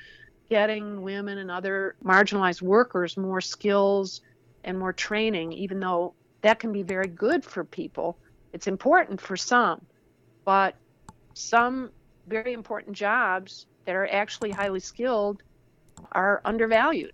getting 0.49 1.03
women 1.03 1.39
and 1.39 1.51
other 1.51 1.97
marginalized 2.05 2.63
workers 2.63 3.17
more 3.17 3.41
skills 3.41 4.23
and 4.65 4.79
more 4.79 4.93
training, 4.93 5.53
even 5.53 5.81
though 5.81 6.15
that 6.41 6.59
can 6.59 6.73
be 6.73 6.83
very 6.83 7.09
good 7.09 7.45
for 7.45 7.65
people. 7.65 8.17
It's 8.53 8.67
important 8.67 9.21
for 9.21 9.37
some, 9.37 9.85
but 10.45 10.75
some 11.35 11.91
very 12.27 12.53
important 12.53 12.97
jobs 12.97 13.67
that 13.85 13.95
are 13.95 14.07
actually 14.07 14.51
highly 14.51 14.81
skilled 14.81 15.43
are 16.13 16.41
undervalued 16.45 17.13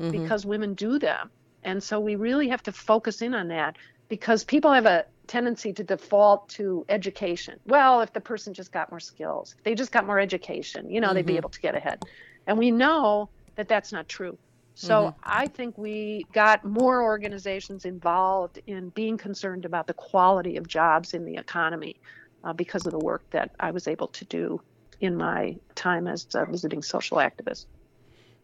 mm-hmm. 0.00 0.10
because 0.10 0.44
women 0.44 0.74
do 0.74 0.98
them. 0.98 1.30
And 1.64 1.82
so 1.82 2.00
we 2.00 2.16
really 2.16 2.48
have 2.48 2.62
to 2.64 2.72
focus 2.72 3.22
in 3.22 3.34
on 3.34 3.48
that 3.48 3.76
because 4.08 4.44
people 4.44 4.72
have 4.72 4.86
a 4.86 5.04
tendency 5.26 5.72
to 5.74 5.84
default 5.84 6.48
to 6.48 6.84
education. 6.88 7.60
Well, 7.66 8.00
if 8.00 8.12
the 8.12 8.20
person 8.20 8.54
just 8.54 8.72
got 8.72 8.90
more 8.90 9.00
skills, 9.00 9.54
if 9.58 9.64
they 9.64 9.74
just 9.74 9.92
got 9.92 10.06
more 10.06 10.18
education, 10.18 10.90
you 10.90 11.00
know, 11.00 11.08
mm-hmm. 11.08 11.14
they'd 11.16 11.26
be 11.26 11.32
mm-hmm. 11.32 11.38
able 11.38 11.50
to 11.50 11.60
get 11.60 11.74
ahead. 11.74 12.02
And 12.46 12.58
we 12.58 12.70
know 12.70 13.28
that 13.56 13.68
that's 13.68 13.92
not 13.92 14.08
true. 14.08 14.38
So 14.74 14.94
mm-hmm. 14.94 15.20
I 15.24 15.48
think 15.48 15.76
we 15.76 16.24
got 16.32 16.64
more 16.64 17.02
organizations 17.02 17.84
involved 17.84 18.60
in 18.66 18.90
being 18.90 19.18
concerned 19.18 19.64
about 19.64 19.86
the 19.86 19.94
quality 19.94 20.56
of 20.56 20.66
jobs 20.68 21.14
in 21.14 21.24
the 21.24 21.36
economy 21.36 21.96
uh, 22.44 22.52
because 22.52 22.86
of 22.86 22.92
the 22.92 22.98
work 22.98 23.28
that 23.30 23.50
I 23.58 23.72
was 23.72 23.88
able 23.88 24.06
to 24.08 24.24
do 24.24 24.60
in 25.00 25.16
my 25.16 25.56
time 25.74 26.06
as 26.06 26.26
a 26.34 26.46
visiting 26.46 26.82
social 26.82 27.18
activist. 27.18 27.66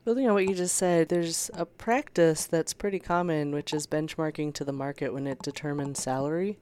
Building 0.04 0.28
on 0.28 0.34
what 0.34 0.46
you 0.46 0.54
just 0.54 0.76
said, 0.76 1.08
there's 1.08 1.50
a 1.54 1.64
practice 1.64 2.44
that's 2.44 2.74
pretty 2.74 2.98
common, 2.98 3.52
which 3.52 3.72
is 3.72 3.86
benchmarking 3.86 4.52
to 4.54 4.64
the 4.64 4.72
market 4.72 5.14
when 5.14 5.26
it 5.26 5.40
determines 5.40 6.02
salary. 6.02 6.58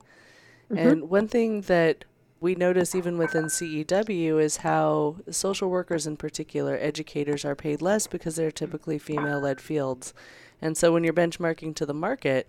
Mm-hmm. 0.71 0.79
And 0.79 1.11
one 1.11 1.27
thing 1.27 1.63
that 1.63 2.05
we 2.41 2.55
notice 2.55 2.95
even 2.95 3.19
within 3.19 3.47
CEW 3.47 4.41
is 4.41 4.59
how 4.59 5.17
social 5.31 5.71
workers 5.71 6.07
in 6.07 6.17
particular, 6.17 6.79
educators, 6.81 7.45
are 7.45 7.57
paid 7.57 7.83
less 7.83 8.07
because 8.07 8.37
they're 8.37 8.53
typically 8.53 8.99
female 8.99 9.41
led 9.41 9.61
fields. 9.61 10.15
And 10.61 10.77
so 10.77 10.93
when 10.93 11.03
you're 11.03 11.13
benchmarking 11.13 11.75
to 11.77 11.87
the 11.87 11.95
market, 11.95 12.49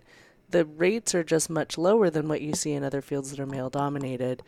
the 0.50 0.64
rates 0.64 1.12
are 1.12 1.24
just 1.24 1.50
much 1.50 1.76
lower 1.76 2.08
than 2.08 2.28
what 2.28 2.40
you 2.40 2.54
see 2.54 2.72
in 2.72 2.84
other 2.84 3.02
fields 3.02 3.30
that 3.30 3.40
are 3.40 3.46
male 3.46 3.70
dominated. 3.70 4.44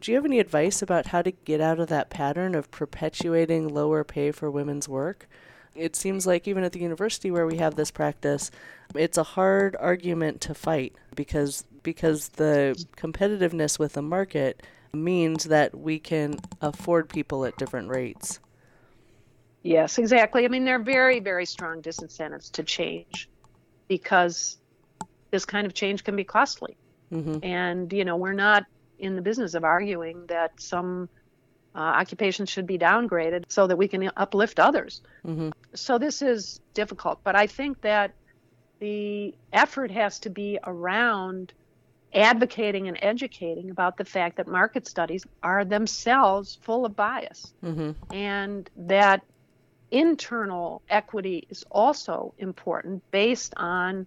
Do 0.00 0.12
you 0.12 0.16
have 0.16 0.24
any 0.24 0.38
advice 0.38 0.80
about 0.80 1.06
how 1.06 1.22
to 1.22 1.32
get 1.32 1.60
out 1.60 1.80
of 1.80 1.88
that 1.88 2.10
pattern 2.10 2.54
of 2.54 2.70
perpetuating 2.70 3.68
lower 3.68 4.04
pay 4.04 4.30
for 4.30 4.48
women's 4.48 4.88
work? 4.88 5.28
It 5.78 5.94
seems 5.96 6.26
like 6.26 6.48
even 6.48 6.64
at 6.64 6.72
the 6.72 6.80
university 6.80 7.30
where 7.30 7.46
we 7.46 7.56
have 7.58 7.76
this 7.76 7.90
practice, 7.90 8.50
it's 8.94 9.16
a 9.16 9.22
hard 9.22 9.76
argument 9.78 10.40
to 10.42 10.54
fight 10.54 10.94
because 11.14 11.64
because 11.82 12.28
the 12.30 12.84
competitiveness 12.96 13.78
with 13.78 13.94
the 13.94 14.02
market 14.02 14.62
means 14.92 15.44
that 15.44 15.78
we 15.78 15.98
can 15.98 16.38
afford 16.60 17.08
people 17.08 17.44
at 17.44 17.56
different 17.56 17.88
rates. 17.88 18.40
Yes, 19.62 19.98
exactly. 19.98 20.44
I 20.44 20.48
mean, 20.48 20.64
there 20.64 20.76
are 20.76 20.82
very, 20.82 21.20
very 21.20 21.44
strong 21.44 21.82
disincentives 21.82 22.50
to 22.52 22.62
change 22.62 23.28
because 23.86 24.58
this 25.30 25.44
kind 25.44 25.66
of 25.66 25.74
change 25.74 26.04
can 26.04 26.16
be 26.16 26.24
costly. 26.24 26.76
Mm-hmm. 27.12 27.44
And, 27.44 27.92
you 27.92 28.04
know, 28.04 28.16
we're 28.16 28.32
not 28.32 28.64
in 28.98 29.16
the 29.16 29.22
business 29.22 29.54
of 29.54 29.64
arguing 29.64 30.26
that 30.26 30.60
some 30.60 31.08
uh, 31.74 31.78
occupations 31.78 32.50
should 32.50 32.66
be 32.66 32.78
downgraded 32.78 33.44
so 33.48 33.66
that 33.66 33.76
we 33.76 33.88
can 33.88 34.10
uplift 34.16 34.58
others. 34.58 35.02
Mm-hmm. 35.26 35.50
So 35.74 35.98
this 35.98 36.22
is 36.22 36.60
difficult, 36.74 37.20
but 37.22 37.36
I 37.36 37.46
think 37.46 37.80
that 37.82 38.12
the 38.78 39.34
effort 39.52 39.90
has 39.90 40.20
to 40.20 40.30
be 40.30 40.58
around 40.64 41.52
advocating 42.14 42.88
and 42.88 42.98
educating 43.02 43.70
about 43.70 43.96
the 43.96 44.04
fact 44.04 44.36
that 44.36 44.46
market 44.46 44.86
studies 44.86 45.26
are 45.42 45.64
themselves 45.64 46.58
full 46.62 46.86
of 46.86 46.96
bias 46.96 47.52
mm-hmm. 47.62 47.90
and 48.14 48.70
that 48.76 49.22
internal 49.90 50.82
equity 50.88 51.46
is 51.50 51.64
also 51.70 52.34
important 52.38 53.02
based 53.10 53.52
on 53.56 54.06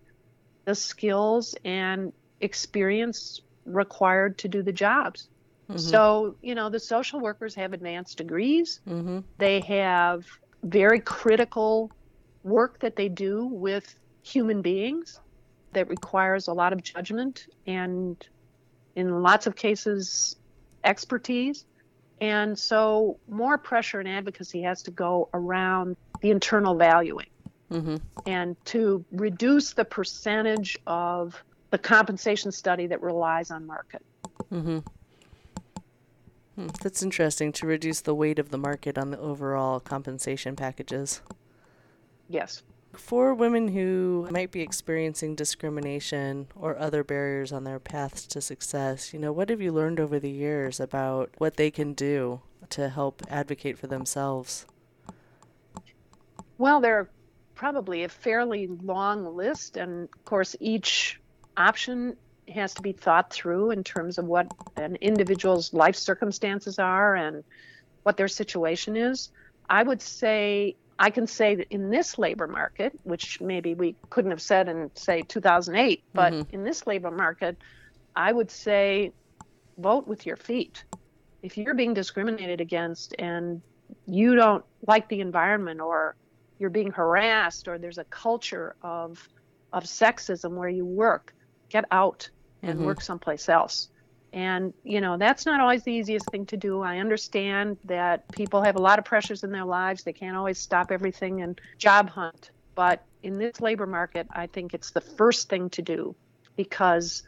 the 0.66 0.76
skills 0.76 1.56
and 1.64 2.14
experience 2.40 3.42
required 3.66 4.38
to 4.40 4.48
do 4.48 4.62
the 4.64 4.72
jobs. 4.72 5.28
Mm-hmm. 5.72 5.90
So, 5.90 6.36
you 6.42 6.56
know, 6.56 6.70
the 6.70 6.80
social 6.80 7.20
workers 7.20 7.56
have 7.56 7.74
advanced 7.74 8.18
degrees. 8.18 8.82
Mm-hmm. 8.88 9.20
They 9.38 9.62
have 9.62 10.26
very 10.64 11.00
critical 11.00 11.92
work 12.44 12.80
that 12.80 12.96
they 12.96 13.10
do 13.10 13.46
with 13.46 13.96
human 14.24 14.62
beings 14.62 15.20
that 15.74 15.88
requires 15.88 16.48
a 16.48 16.54
lot 16.54 16.74
of 16.74 16.84
judgment 16.84 17.48
and, 17.66 18.28
in 18.96 19.22
lots 19.22 19.48
of 19.48 19.56
cases, 19.56 20.36
expertise. 20.84 21.66
And 22.20 22.58
so, 22.58 23.18
more 23.30 23.58
pressure 23.58 24.00
and 24.00 24.08
advocacy 24.08 24.62
has 24.62 24.84
to 24.84 24.92
go 24.92 25.30
around 25.34 25.96
the 26.22 26.30
internal 26.30 26.76
valuing 26.76 27.30
mm-hmm. 27.72 27.96
and 28.28 28.56
to 28.66 29.04
reduce 29.12 29.74
the 29.74 29.86
percentage 29.86 30.78
of 30.86 31.42
the 31.72 31.78
compensation 31.78 32.52
study 32.52 32.86
that 32.88 33.02
relies 33.02 33.50
on 33.50 33.66
market. 33.66 34.04
Mm-hmm. 34.52 34.80
Hmm, 36.62 36.68
that's 36.82 37.02
interesting 37.02 37.52
to 37.54 37.66
reduce 37.66 38.02
the 38.02 38.14
weight 38.14 38.38
of 38.38 38.50
the 38.50 38.58
market 38.58 38.98
on 38.98 39.10
the 39.10 39.20
overall 39.20 39.80
compensation 39.80 40.56
packages. 40.56 41.22
Yes. 42.30 42.62
For 42.94 43.34
women 43.34 43.70
who 43.70 44.28
might 44.30 44.52
be 44.52 44.62
experiencing 44.62 45.34
discrimination 45.34 46.48
or 46.56 46.78
other 46.78 47.04
barriers 47.04 47.52
on 47.52 47.64
their 47.64 47.80
paths 47.80 48.28
to 48.28 48.42
success, 48.42 49.12
you 49.14 49.20
know, 49.20 49.32
what 49.32 49.50
have 49.50 49.62
you 49.62 49.72
learned 49.72 50.00
over 50.00 50.20
the 50.20 50.30
years 50.30 50.80
about 50.80 51.32
what 51.38 51.56
they 51.56 51.72
can 51.72 51.94
do 51.94 52.42
to 52.70 52.90
help 52.90 53.24
advocate 53.30 53.80
for 53.80 53.88
themselves? 53.88 54.68
Well, 56.58 56.80
there 56.80 57.00
are 57.00 57.10
probably 57.56 58.04
a 58.04 58.10
fairly 58.10 58.68
long 58.68 59.36
list, 59.36 59.78
and 59.78 60.10
of 60.14 60.26
course, 60.26 60.56
each 60.60 61.20
option 61.58 62.18
has 62.50 62.74
to 62.74 62.82
be 62.82 62.92
thought 62.92 63.32
through 63.32 63.72
in 63.72 63.84
terms 63.84 64.18
of 64.18 64.26
what 64.26 64.52
an 64.76 64.96
individual's 64.98 65.74
life 65.74 65.96
circumstances 65.96 66.80
are 66.80 67.16
and 67.16 67.44
what 68.04 68.18
their 68.18 68.28
situation 68.28 68.98
is. 68.98 69.30
I 69.70 69.84
would 69.84 70.02
say 70.02 70.76
I 71.00 71.10
can 71.10 71.26
say 71.26 71.56
that 71.56 71.68
in 71.72 71.90
this 71.90 72.20
labor 72.20 72.48
market, 72.48 72.94
which 73.04 73.42
maybe 73.42 73.74
we 73.74 73.96
couldn't 74.12 74.30
have 74.30 74.42
said 74.42 74.70
in, 74.70 74.92
say, 74.94 75.24
2008, 75.24 76.04
but 76.14 76.32
mm-hmm. 76.32 76.56
in 76.56 76.64
this 76.64 76.86
labor 76.86 77.10
market, 77.10 77.58
I 78.16 78.32
would 78.32 78.52
say 78.52 79.12
vote 79.80 80.08
with 80.08 80.28
your 80.28 80.36
feet. 80.36 80.84
If 81.42 81.58
you're 81.58 81.74
being 81.74 81.96
discriminated 81.96 82.62
against 82.62 83.16
and 83.18 83.62
you 84.06 84.36
don't 84.36 84.64
like 84.86 85.08
the 85.10 85.22
environment 85.22 85.82
or 85.82 86.16
you're 86.60 86.70
being 86.70 86.92
harassed 86.92 87.68
or 87.68 87.80
there's 87.80 87.98
a 87.98 88.04
culture 88.06 88.76
of 88.84 89.28
of 89.74 89.86
sexism 89.86 90.52
where 90.52 90.70
you 90.70 90.86
work, 90.86 91.34
get 91.72 91.86
out 91.92 92.30
and 92.62 92.78
mm-hmm. 92.78 92.86
work 92.86 93.02
someplace 93.02 93.50
else. 93.50 93.90
And, 94.34 94.74
you 94.84 95.02
know, 95.02 95.18
that's 95.18 95.46
not 95.46 95.60
always 95.60 95.84
the 95.84 95.92
easiest 95.92 96.30
thing 96.30 96.46
to 96.48 96.58
do. 96.58 96.82
I 96.82 97.00
understand 97.00 97.78
that 97.86 98.32
people 98.32 98.62
have 98.62 98.78
a 98.78 98.82
lot 98.82 98.98
of 98.98 99.06
pressures 99.06 99.44
in 99.44 99.52
their 99.52 99.66
lives. 99.66 100.04
They 100.04 100.14
can't 100.14 100.38
always 100.38 100.58
stop 100.58 100.92
everything 100.92 101.42
and 101.42 101.60
job 101.78 102.10
hunt. 102.10 102.52
But 102.76 103.04
in 103.24 103.38
this 103.38 103.60
labor 103.60 103.86
market, 103.86 104.28
I 104.32 104.48
think 104.48 104.74
it's 104.74 104.92
the 104.92 105.02
first 105.02 105.50
thing 105.50 105.70
to 105.72 105.82
do 105.82 106.16
because 106.56 107.24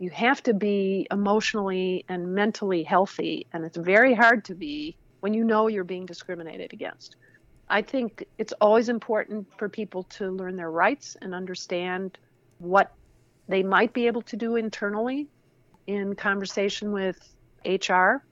you 0.00 0.10
have 0.10 0.42
to 0.44 0.54
be 0.54 1.06
emotionally 1.10 2.04
and 2.08 2.34
mentally 2.34 2.82
healthy. 2.82 3.46
And 3.52 3.64
it's 3.64 3.76
very 3.76 4.14
hard 4.14 4.46
to 4.46 4.54
be 4.54 4.96
when 5.20 5.34
you 5.34 5.44
know 5.44 5.68
you're 5.68 5.84
being 5.84 6.06
discriminated 6.06 6.72
against. 6.72 7.16
I 7.68 7.82
think 7.82 8.24
it's 8.36 8.52
always 8.60 8.88
important 8.88 9.46
for 9.56 9.68
people 9.68 10.02
to 10.18 10.30
learn 10.30 10.56
their 10.56 10.70
rights 10.70 11.16
and 11.22 11.34
understand 11.34 12.18
what 12.58 12.92
they 13.50 13.62
might 13.62 13.92
be 13.92 14.06
able 14.06 14.22
to 14.22 14.36
do 14.36 14.56
internally 14.56 15.28
in 15.86 16.14
conversation 16.14 16.92
with 16.92 17.18
HR. 17.64 18.22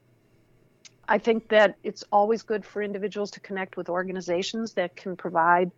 I 1.08 1.18
think 1.18 1.48
that 1.48 1.76
it's 1.82 2.04
always 2.12 2.42
good 2.42 2.64
for 2.64 2.82
individuals 2.82 3.30
to 3.32 3.40
connect 3.40 3.76
with 3.76 3.88
organizations 3.88 4.74
that 4.74 4.94
can 4.94 5.16
provide 5.16 5.70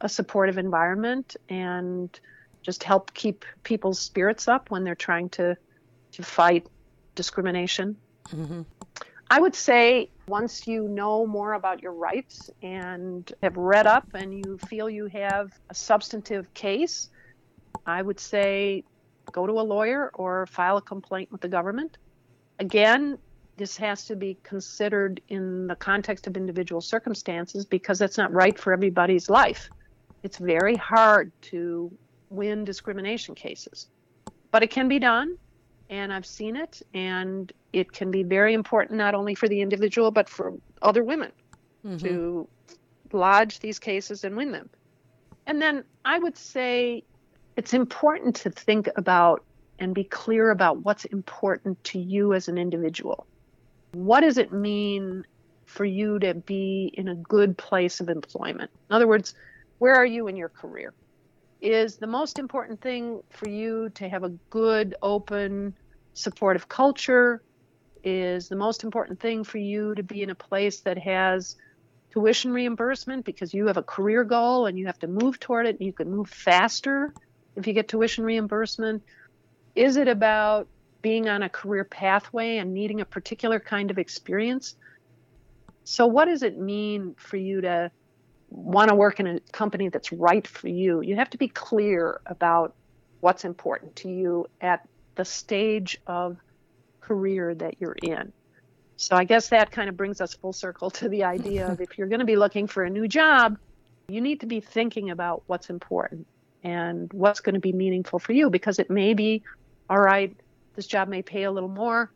a 0.00 0.08
supportive 0.08 0.58
environment 0.58 1.36
and 1.48 2.18
just 2.62 2.82
help 2.82 3.14
keep 3.14 3.44
people's 3.62 3.98
spirits 3.98 4.48
up 4.48 4.70
when 4.70 4.84
they're 4.84 4.94
trying 4.94 5.28
to 5.30 5.56
to 6.12 6.22
fight 6.22 6.66
discrimination. 7.14 7.96
Mm-hmm. 8.28 8.62
I 9.30 9.40
would 9.40 9.54
say 9.54 10.10
once 10.28 10.66
you 10.66 10.88
know 10.88 11.26
more 11.26 11.54
about 11.54 11.82
your 11.82 11.94
rights 11.94 12.50
and 12.62 13.32
have 13.42 13.56
read 13.56 13.86
up 13.86 14.06
and 14.12 14.34
you 14.34 14.58
feel 14.58 14.90
you 14.90 15.06
have 15.06 15.52
a 15.70 15.74
substantive 15.74 16.52
case, 16.52 17.08
I 17.86 18.02
would 18.02 18.20
say 18.20 18.84
go 19.30 19.46
to 19.46 19.52
a 19.52 19.62
lawyer 19.62 20.10
or 20.14 20.46
file 20.46 20.76
a 20.76 20.82
complaint 20.82 21.30
with 21.30 21.40
the 21.40 21.48
government. 21.48 21.98
Again, 22.58 23.18
this 23.56 23.76
has 23.76 24.04
to 24.06 24.16
be 24.16 24.36
considered 24.42 25.20
in 25.28 25.66
the 25.66 25.76
context 25.76 26.26
of 26.26 26.36
individual 26.36 26.80
circumstances 26.80 27.64
because 27.64 27.98
that's 27.98 28.18
not 28.18 28.32
right 28.32 28.58
for 28.58 28.72
everybody's 28.72 29.28
life. 29.28 29.70
It's 30.22 30.38
very 30.38 30.76
hard 30.76 31.32
to 31.42 31.92
win 32.30 32.64
discrimination 32.64 33.34
cases, 33.34 33.88
but 34.50 34.62
it 34.62 34.70
can 34.70 34.88
be 34.88 34.98
done, 34.98 35.36
and 35.90 36.12
I've 36.12 36.26
seen 36.26 36.56
it, 36.56 36.80
and 36.94 37.52
it 37.72 37.92
can 37.92 38.10
be 38.10 38.22
very 38.22 38.54
important 38.54 38.98
not 38.98 39.14
only 39.14 39.34
for 39.34 39.48
the 39.48 39.60
individual 39.60 40.10
but 40.10 40.28
for 40.28 40.54
other 40.80 41.04
women 41.04 41.32
mm-hmm. 41.84 41.98
to 41.98 42.48
lodge 43.12 43.58
these 43.60 43.78
cases 43.78 44.24
and 44.24 44.36
win 44.36 44.52
them. 44.52 44.70
And 45.46 45.60
then 45.60 45.84
I 46.04 46.18
would 46.18 46.36
say 46.36 47.04
it's 47.56 47.74
important 47.74 48.36
to 48.36 48.50
think 48.50 48.88
about 48.96 49.44
and 49.78 49.94
be 49.94 50.04
clear 50.04 50.50
about 50.50 50.78
what's 50.78 51.04
important 51.06 51.82
to 51.84 51.98
you 51.98 52.34
as 52.34 52.48
an 52.48 52.56
individual. 52.56 53.26
What 53.92 54.20
does 54.20 54.38
it 54.38 54.52
mean 54.52 55.24
for 55.66 55.84
you 55.84 56.18
to 56.20 56.34
be 56.34 56.92
in 56.94 57.08
a 57.08 57.14
good 57.14 57.58
place 57.58 58.00
of 58.00 58.08
employment? 58.08 58.70
In 58.88 58.96
other 58.96 59.08
words, 59.08 59.34
where 59.78 59.94
are 59.94 60.06
you 60.06 60.28
in 60.28 60.36
your 60.36 60.48
career? 60.48 60.94
Is 61.60 61.96
the 61.96 62.06
most 62.06 62.38
important 62.38 62.80
thing 62.80 63.22
for 63.30 63.48
you 63.48 63.90
to 63.90 64.08
have 64.08 64.24
a 64.24 64.30
good, 64.50 64.94
open, 65.02 65.74
supportive 66.14 66.68
culture? 66.68 67.42
Is 68.02 68.48
the 68.48 68.56
most 68.56 68.82
important 68.82 69.20
thing 69.20 69.44
for 69.44 69.58
you 69.58 69.94
to 69.94 70.02
be 70.02 70.22
in 70.22 70.30
a 70.30 70.34
place 70.34 70.80
that 70.80 70.98
has 70.98 71.56
tuition 72.10 72.52
reimbursement 72.52 73.24
because 73.24 73.54
you 73.54 73.66
have 73.66 73.76
a 73.76 73.82
career 73.82 74.24
goal 74.24 74.66
and 74.66 74.78
you 74.78 74.86
have 74.86 74.98
to 74.98 75.06
move 75.06 75.38
toward 75.38 75.66
it 75.66 75.78
and 75.78 75.86
you 75.86 75.92
can 75.92 76.10
move 76.10 76.28
faster 76.28 77.14
if 77.56 77.66
you 77.66 77.72
get 77.72 77.88
tuition 77.88 78.24
reimbursement? 78.24 79.02
Is 79.74 79.96
it 79.96 80.08
about 80.08 80.68
being 81.00 81.28
on 81.28 81.42
a 81.42 81.48
career 81.48 81.84
pathway 81.84 82.58
and 82.58 82.72
needing 82.72 83.00
a 83.00 83.04
particular 83.04 83.60
kind 83.60 83.90
of 83.90 83.98
experience? 83.98 84.76
So, 85.84 86.06
what 86.06 86.26
does 86.26 86.42
it 86.42 86.58
mean 86.58 87.14
for 87.18 87.36
you 87.36 87.60
to 87.62 87.90
want 88.50 88.90
to 88.90 88.94
work 88.94 89.18
in 89.18 89.26
a 89.26 89.40
company 89.52 89.88
that's 89.88 90.12
right 90.12 90.46
for 90.46 90.68
you? 90.68 91.00
You 91.00 91.16
have 91.16 91.30
to 91.30 91.38
be 91.38 91.48
clear 91.48 92.20
about 92.26 92.74
what's 93.20 93.44
important 93.44 93.96
to 93.96 94.08
you 94.08 94.46
at 94.60 94.86
the 95.16 95.24
stage 95.24 96.00
of 96.06 96.36
career 97.00 97.54
that 97.54 97.74
you're 97.80 97.96
in. 98.02 98.32
So, 98.96 99.16
I 99.16 99.24
guess 99.24 99.48
that 99.48 99.72
kind 99.72 99.88
of 99.88 99.96
brings 99.96 100.20
us 100.20 100.34
full 100.34 100.52
circle 100.52 100.90
to 100.92 101.08
the 101.08 101.24
idea 101.24 101.68
of 101.68 101.80
if 101.80 101.98
you're 101.98 102.08
going 102.08 102.20
to 102.20 102.26
be 102.26 102.36
looking 102.36 102.68
for 102.68 102.84
a 102.84 102.90
new 102.90 103.08
job, 103.08 103.58
you 104.08 104.20
need 104.20 104.40
to 104.40 104.46
be 104.46 104.60
thinking 104.60 105.10
about 105.10 105.42
what's 105.46 105.68
important 105.68 106.26
and 106.62 107.12
what's 107.12 107.40
going 107.40 107.54
to 107.54 107.60
be 107.60 107.72
meaningful 107.72 108.18
for 108.18 108.32
you 108.32 108.50
because 108.50 108.78
it 108.78 108.90
may 108.90 109.14
be 109.14 109.42
all 109.90 109.98
right 109.98 110.36
this 110.74 110.86
job 110.86 111.08
may 111.08 111.22
pay 111.22 111.44
a 111.44 111.50
little 111.50 111.68
more 111.68 112.10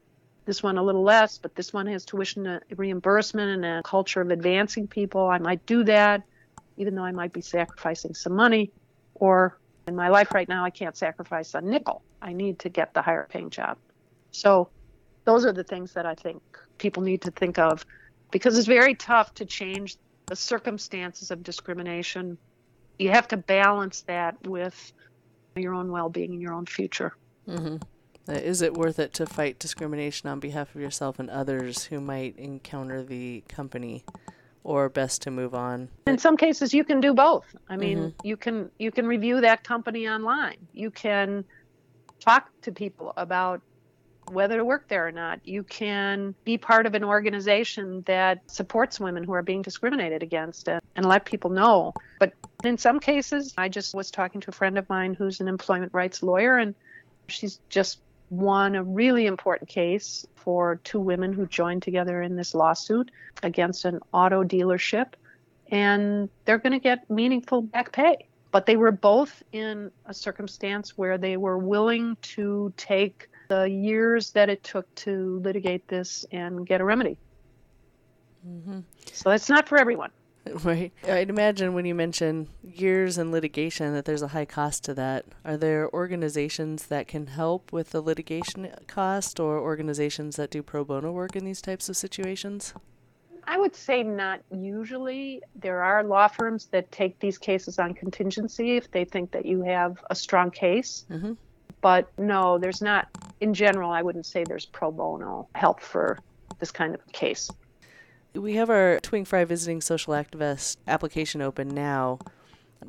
this 0.44 0.62
one 0.62 0.78
a 0.78 0.82
little 0.82 1.02
less 1.02 1.38
but 1.38 1.54
this 1.54 1.72
one 1.72 1.86
has 1.86 2.04
tuition 2.04 2.60
reimbursement 2.76 3.50
and 3.50 3.64
a 3.64 3.82
culture 3.82 4.20
of 4.20 4.30
advancing 4.30 4.86
people. 4.86 5.28
I 5.28 5.38
might 5.38 5.64
do 5.66 5.84
that 5.84 6.22
even 6.78 6.94
though 6.94 7.04
i 7.04 7.12
might 7.12 7.32
be 7.32 7.40
sacrificing 7.40 8.14
some 8.14 8.34
money 8.34 8.70
or 9.14 9.58
in 9.86 9.96
my 9.96 10.08
life 10.08 10.32
right 10.32 10.48
now 10.48 10.64
i 10.64 10.70
can't 10.70 10.96
sacrifice 10.96 11.54
a 11.54 11.60
nickel. 11.60 12.02
I 12.22 12.32
need 12.32 12.60
to 12.60 12.68
get 12.68 12.94
the 12.94 13.02
higher 13.02 13.26
paying 13.30 13.50
job. 13.50 13.76
So 14.30 14.68
those 15.24 15.44
are 15.44 15.52
the 15.52 15.64
things 15.64 15.92
that 15.94 16.06
i 16.06 16.14
think 16.14 16.40
people 16.78 17.02
need 17.02 17.22
to 17.22 17.30
think 17.30 17.58
of 17.58 17.84
because 18.30 18.56
it's 18.56 18.66
very 18.66 18.94
tough 18.94 19.34
to 19.34 19.44
change 19.44 19.96
the 20.26 20.36
circumstances 20.36 21.30
of 21.30 21.42
discrimination 21.42 22.38
you 22.98 23.10
have 23.10 23.28
to 23.28 23.36
balance 23.36 24.02
that 24.02 24.36
with 24.46 24.92
your 25.54 25.74
own 25.74 25.90
well-being 25.90 26.32
and 26.32 26.42
your 26.42 26.52
own 26.52 26.66
future. 26.66 27.16
Mm-hmm. 27.48 27.76
Uh, 28.28 28.32
is 28.32 28.60
it 28.60 28.74
worth 28.74 28.98
it 28.98 29.14
to 29.14 29.26
fight 29.26 29.58
discrimination 29.58 30.28
on 30.28 30.40
behalf 30.40 30.74
of 30.74 30.80
yourself 30.80 31.18
and 31.18 31.30
others 31.30 31.84
who 31.84 32.00
might 32.00 32.36
encounter 32.36 33.02
the 33.02 33.44
company, 33.48 34.04
or 34.64 34.88
best 34.88 35.22
to 35.22 35.30
move 35.30 35.54
on? 35.54 35.88
In 36.08 36.18
some 36.18 36.36
cases, 36.36 36.74
you 36.74 36.82
can 36.82 37.00
do 37.00 37.14
both. 37.14 37.44
I 37.68 37.76
mean, 37.76 37.98
mm-hmm. 37.98 38.26
you 38.26 38.36
can 38.36 38.68
you 38.78 38.90
can 38.90 39.06
review 39.06 39.40
that 39.42 39.62
company 39.62 40.08
online. 40.08 40.56
You 40.72 40.90
can 40.90 41.44
talk 42.18 42.50
to 42.62 42.72
people 42.72 43.12
about 43.16 43.60
whether 44.32 44.56
to 44.56 44.64
work 44.64 44.88
there 44.88 45.06
or 45.06 45.12
not. 45.12 45.38
You 45.44 45.62
can 45.62 46.34
be 46.44 46.58
part 46.58 46.86
of 46.86 46.94
an 46.94 47.04
organization 47.04 48.02
that 48.06 48.40
supports 48.50 48.98
women 48.98 49.22
who 49.22 49.32
are 49.34 49.42
being 49.42 49.62
discriminated 49.62 50.24
against 50.24 50.68
and, 50.68 50.82
and 50.96 51.06
let 51.06 51.26
people 51.26 51.50
know. 51.50 51.94
But 52.18 52.32
in 52.64 52.78
some 52.78 53.00
cases, 53.00 53.54
I 53.56 53.68
just 53.68 53.94
was 53.94 54.10
talking 54.10 54.40
to 54.42 54.50
a 54.50 54.52
friend 54.52 54.78
of 54.78 54.88
mine 54.88 55.14
who's 55.14 55.40
an 55.40 55.48
employment 55.48 55.92
rights 55.94 56.22
lawyer, 56.22 56.56
and 56.56 56.74
she's 57.28 57.60
just 57.68 58.00
won 58.30 58.74
a 58.74 58.82
really 58.82 59.26
important 59.26 59.68
case 59.68 60.26
for 60.34 60.76
two 60.82 60.98
women 61.00 61.32
who 61.32 61.46
joined 61.46 61.82
together 61.82 62.22
in 62.22 62.36
this 62.36 62.54
lawsuit 62.54 63.10
against 63.42 63.84
an 63.84 64.00
auto 64.12 64.42
dealership. 64.42 65.12
And 65.70 66.28
they're 66.44 66.58
going 66.58 66.72
to 66.72 66.78
get 66.78 67.08
meaningful 67.10 67.62
back 67.62 67.92
pay. 67.92 68.26
But 68.52 68.66
they 68.66 68.76
were 68.76 68.92
both 68.92 69.42
in 69.52 69.90
a 70.06 70.14
circumstance 70.14 70.96
where 70.96 71.18
they 71.18 71.36
were 71.36 71.58
willing 71.58 72.16
to 72.22 72.72
take 72.76 73.28
the 73.48 73.64
years 73.64 74.30
that 74.32 74.48
it 74.48 74.64
took 74.64 74.92
to 74.96 75.40
litigate 75.44 75.86
this 75.88 76.24
and 76.32 76.66
get 76.66 76.80
a 76.80 76.84
remedy. 76.84 77.18
Mm-hmm. 78.48 78.80
So 79.12 79.30
it's 79.30 79.48
not 79.48 79.68
for 79.68 79.78
everyone. 79.78 80.10
Right. 80.64 80.92
I'd 81.06 81.30
imagine 81.30 81.74
when 81.74 81.84
you 81.84 81.94
mention 81.94 82.48
years 82.62 83.18
in 83.18 83.30
litigation 83.30 83.92
that 83.94 84.04
there's 84.04 84.22
a 84.22 84.28
high 84.28 84.44
cost 84.44 84.84
to 84.84 84.94
that. 84.94 85.24
Are 85.44 85.56
there 85.56 85.92
organizations 85.92 86.86
that 86.86 87.08
can 87.08 87.28
help 87.28 87.72
with 87.72 87.90
the 87.90 88.00
litigation 88.00 88.72
cost 88.86 89.38
or 89.38 89.58
organizations 89.58 90.36
that 90.36 90.50
do 90.50 90.62
pro 90.62 90.84
bono 90.84 91.12
work 91.12 91.36
in 91.36 91.44
these 91.44 91.60
types 91.60 91.88
of 91.88 91.96
situations? 91.96 92.74
I 93.46 93.58
would 93.58 93.76
say 93.76 94.02
not 94.02 94.40
usually. 94.50 95.42
There 95.54 95.82
are 95.82 96.02
law 96.02 96.28
firms 96.28 96.66
that 96.66 96.90
take 96.90 97.18
these 97.20 97.38
cases 97.38 97.78
on 97.78 97.94
contingency 97.94 98.76
if 98.76 98.90
they 98.90 99.04
think 99.04 99.30
that 99.30 99.46
you 99.46 99.62
have 99.62 100.02
a 100.10 100.14
strong 100.14 100.50
case. 100.50 101.04
Mm-hmm. 101.10 101.34
But 101.80 102.10
no, 102.18 102.58
there's 102.58 102.82
not, 102.82 103.08
in 103.40 103.54
general, 103.54 103.90
I 103.92 104.02
wouldn't 104.02 104.26
say 104.26 104.42
there's 104.44 104.66
pro 104.66 104.90
bono 104.90 105.48
help 105.54 105.80
for 105.80 106.18
this 106.58 106.72
kind 106.72 106.94
of 106.94 107.06
case. 107.12 107.50
We 108.36 108.56
have 108.56 108.68
our 108.68 109.00
Twink 109.00 109.26
Frey 109.26 109.44
Visiting 109.44 109.80
Social 109.80 110.12
Activist 110.12 110.76
application 110.86 111.40
open 111.40 111.68
now. 111.68 112.18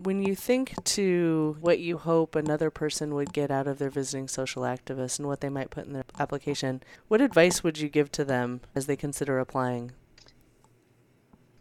When 0.03 0.21
you 0.21 0.35
think 0.35 0.73
to 0.83 1.55
what 1.61 1.79
you 1.79 1.97
hope 1.97 2.35
another 2.35 2.69
person 2.69 3.15
would 3.15 3.31
get 3.31 3.49
out 3.49 3.65
of 3.65 3.79
their 3.79 3.89
visiting 3.89 4.27
social 4.27 4.63
activist 4.63 5.19
and 5.19 5.27
what 5.27 5.39
they 5.39 5.47
might 5.47 5.69
put 5.69 5.85
in 5.85 5.93
their 5.93 6.03
application, 6.19 6.83
what 7.07 7.21
advice 7.21 7.63
would 7.63 7.77
you 7.77 7.87
give 7.87 8.11
to 8.11 8.25
them 8.25 8.59
as 8.75 8.87
they 8.87 8.97
consider 8.97 9.39
applying? 9.39 9.93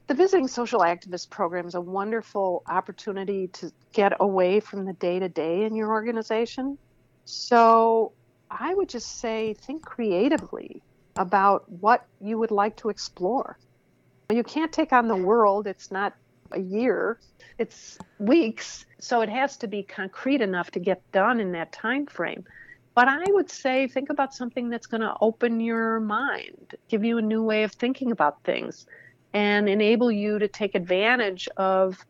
The 0.09 0.15
Visiting 0.15 0.49
Social 0.49 0.81
Activist 0.81 1.31
Program 1.31 1.69
is 1.69 1.77
a 1.77 1.81
wonderful 1.81 2.65
opportunity 2.67 3.47
to 3.49 3.71
get 3.93 4.15
away 4.19 4.59
from 4.59 4.85
the 4.85 4.95
day 4.95 5.21
to 5.21 5.29
day 5.29 5.63
in 5.65 5.77
your 5.77 5.91
organization. 5.91 6.77
So 7.25 8.13
I 8.51 8.75
would 8.75 8.89
just 8.89 9.21
say 9.21 9.55
think 9.55 9.85
creatively 9.85 10.83
about 11.15 11.71
what 11.71 12.05
you 12.21 12.37
would 12.37 12.51
like 12.51 12.77
to 12.79 12.89
explore. 12.89 13.59
You 14.31 14.43
can't 14.43 14.73
take 14.73 14.93
on 14.93 15.09
the 15.09 15.17
world, 15.17 15.67
it's 15.67 15.91
not 15.91 16.15
a 16.53 16.61
year, 16.61 17.19
it's 17.59 17.99
weeks. 18.19 18.85
So 18.99 19.21
it 19.21 19.29
has 19.29 19.57
to 19.59 19.69
be 19.69 19.83
concrete 19.83 20.41
enough 20.41 20.71
to 20.73 20.81
get 20.81 21.01
done 21.13 21.41
in 21.41 21.53
that 21.53 21.73
time 21.73 22.07
frame. 22.07 22.45
But 22.95 23.09
I 23.09 23.25
would 23.29 23.51
say 23.51 23.87
think 23.89 24.11
about 24.11 24.35
something 24.35 24.71
that's 24.71 24.87
going 24.87 25.03
to 25.03 25.15
open 25.21 25.61
your 25.61 26.01
mind, 26.01 26.75
give 26.89 27.05
you 27.05 27.19
a 27.19 27.23
new 27.23 27.43
way 27.43 27.63
of 27.63 27.73
thinking 27.73 28.11
about 28.11 28.43
things 28.43 28.87
and 29.35 29.69
enable 29.69 30.11
you 30.11 30.39
to 30.39 30.49
take 30.49 30.75
advantage 30.75 31.47
of 31.57 32.05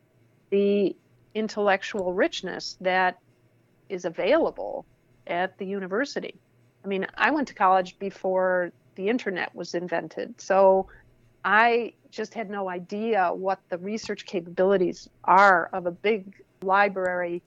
the 0.49 0.95
intellectual 1.35 2.13
richness 2.13 2.77
that 2.81 3.19
is 3.89 4.05
available 4.05 4.85
at 5.27 5.57
the 5.57 5.65
university. 5.65 6.35
I 6.85 6.87
mean, 6.87 7.05
I 7.15 7.31
went 7.31 7.49
to 7.49 7.53
college 7.53 7.99
before 7.99 8.71
the 8.95 9.09
internet 9.09 9.53
was 9.53 9.75
invented. 9.75 10.39
So 10.39 10.87
I 11.49 11.93
just 12.11 12.33
had 12.33 12.49
no 12.49 12.67
idea 12.67 13.31
what 13.33 13.61
the 13.69 13.77
research 13.77 14.25
capabilities 14.25 15.07
are 15.23 15.69
of 15.71 15.85
a 15.85 15.91
big 15.91 16.43
library 16.61 17.41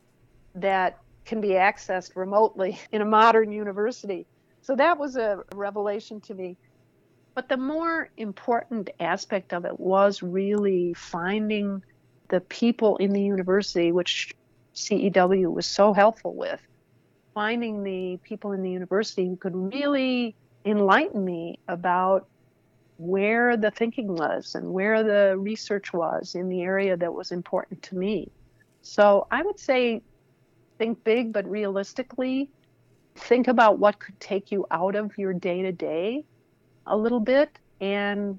that 0.54 0.98
can 1.26 1.42
be 1.42 1.48
accessed 1.48 2.16
remotely 2.16 2.80
in 2.92 3.02
a 3.02 3.04
modern 3.04 3.52
university. 3.52 4.24
So 4.62 4.74
that 4.76 4.98
was 4.98 5.16
a 5.16 5.44
revelation 5.54 6.18
to 6.22 6.34
me. 6.34 6.56
But 7.34 7.50
the 7.50 7.58
more 7.58 8.08
important 8.16 8.88
aspect 9.00 9.52
of 9.52 9.66
it 9.66 9.78
was 9.78 10.22
really 10.22 10.94
finding 10.94 11.82
the 12.30 12.40
people 12.40 12.96
in 12.96 13.12
the 13.12 13.20
university, 13.20 13.92
which 13.92 14.32
CEW 14.74 15.52
was 15.52 15.66
so 15.66 15.92
helpful 15.92 16.34
with, 16.34 16.60
finding 17.34 17.82
the 17.82 18.18
people 18.22 18.52
in 18.52 18.62
the 18.62 18.70
university 18.70 19.28
who 19.28 19.36
could 19.36 19.74
really 19.74 20.34
enlighten 20.64 21.22
me 21.22 21.58
about 21.68 22.29
where 23.00 23.56
the 23.56 23.70
thinking 23.70 24.14
was 24.14 24.54
and 24.54 24.70
where 24.70 25.02
the 25.02 25.34
research 25.38 25.94
was 25.94 26.34
in 26.34 26.50
the 26.50 26.60
area 26.60 26.98
that 26.98 27.12
was 27.12 27.32
important 27.32 27.82
to 27.82 27.96
me. 27.96 28.30
So 28.82 29.26
I 29.30 29.42
would 29.42 29.58
say 29.58 30.02
think 30.78 31.02
big, 31.02 31.32
but 31.32 31.48
realistically, 31.48 32.50
think 33.16 33.48
about 33.48 33.78
what 33.78 33.98
could 33.98 34.20
take 34.20 34.52
you 34.52 34.66
out 34.70 34.96
of 34.96 35.16
your 35.16 35.32
day 35.32 35.62
to 35.62 35.72
day 35.72 36.24
a 36.86 36.96
little 36.96 37.20
bit 37.20 37.58
and 37.80 38.38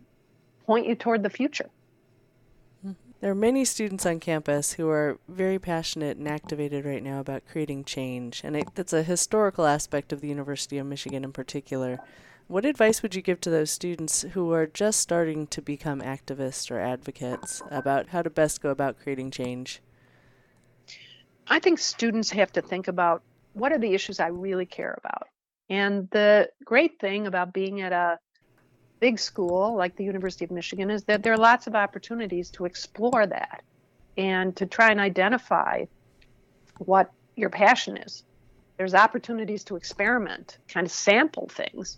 point 0.67 0.85
you 0.85 0.93
toward 0.93 1.23
the 1.23 1.29
future. 1.29 1.69
Mm-hmm. 2.85 2.93
There 3.19 3.31
are 3.31 3.35
many 3.35 3.65
students 3.65 4.05
on 4.05 4.19
campus 4.19 4.73
who 4.73 4.87
are 4.89 5.17
very 5.27 5.57
passionate 5.57 6.17
and 6.17 6.27
activated 6.27 6.85
right 6.85 7.03
now 7.03 7.19
about 7.19 7.47
creating 7.49 7.85
change, 7.85 8.41
and 8.43 8.55
it, 8.55 8.67
that's 8.75 8.93
a 8.93 9.01
historical 9.01 9.65
aspect 9.65 10.13
of 10.13 10.21
the 10.21 10.27
University 10.27 10.77
of 10.77 10.85
Michigan 10.85 11.23
in 11.23 11.31
particular. 11.31 11.99
What 12.51 12.65
advice 12.65 13.01
would 13.01 13.15
you 13.15 13.21
give 13.21 13.39
to 13.41 13.49
those 13.49 13.71
students 13.71 14.23
who 14.33 14.51
are 14.51 14.67
just 14.67 14.99
starting 14.99 15.47
to 15.47 15.61
become 15.61 16.01
activists 16.01 16.69
or 16.69 16.81
advocates 16.81 17.61
about 17.71 18.09
how 18.09 18.21
to 18.23 18.29
best 18.29 18.61
go 18.61 18.71
about 18.71 18.99
creating 18.99 19.31
change? 19.31 19.81
I 21.47 21.59
think 21.59 21.79
students 21.79 22.29
have 22.31 22.51
to 22.51 22.61
think 22.61 22.89
about 22.89 23.23
what 23.53 23.71
are 23.71 23.77
the 23.77 23.93
issues 23.93 24.19
I 24.19 24.27
really 24.27 24.65
care 24.65 24.93
about. 24.97 25.29
And 25.69 26.09
the 26.09 26.49
great 26.65 26.99
thing 26.99 27.25
about 27.25 27.53
being 27.53 27.79
at 27.79 27.93
a 27.93 28.19
big 28.99 29.17
school 29.17 29.73
like 29.77 29.95
the 29.95 30.03
University 30.03 30.43
of 30.43 30.51
Michigan 30.51 30.91
is 30.91 31.05
that 31.05 31.23
there 31.23 31.31
are 31.31 31.37
lots 31.37 31.67
of 31.67 31.75
opportunities 31.75 32.51
to 32.51 32.65
explore 32.65 33.25
that 33.27 33.63
and 34.17 34.53
to 34.57 34.65
try 34.65 34.91
and 34.91 34.99
identify 34.99 35.85
what 36.79 37.13
your 37.37 37.49
passion 37.49 37.95
is. 37.95 38.25
There's 38.75 38.93
opportunities 38.93 39.63
to 39.63 39.77
experiment, 39.77 40.57
kind 40.67 40.85
of 40.85 40.91
sample 40.91 41.47
things. 41.47 41.97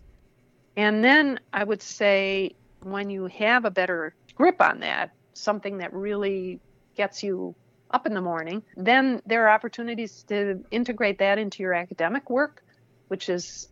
And 0.76 1.04
then 1.04 1.40
I 1.52 1.64
would 1.64 1.82
say 1.82 2.56
when 2.82 3.10
you 3.10 3.28
have 3.28 3.66
a 3.66 3.72
better 3.72 4.16
grip 4.36 4.62
on 4.62 4.80
that, 4.80 5.12
something 5.34 5.78
that 5.78 5.94
really 5.94 6.60
gets 6.96 7.24
you 7.24 7.56
up 7.92 8.08
in 8.08 8.14
the 8.14 8.22
morning, 8.22 8.64
then 8.76 9.22
there 9.26 9.46
are 9.46 9.50
opportunities 9.50 10.24
to 10.24 10.64
integrate 10.72 11.20
that 11.20 11.38
into 11.38 11.62
your 11.62 11.74
academic 11.74 12.30
work, 12.30 12.64
which 13.08 13.30
is 13.30 13.70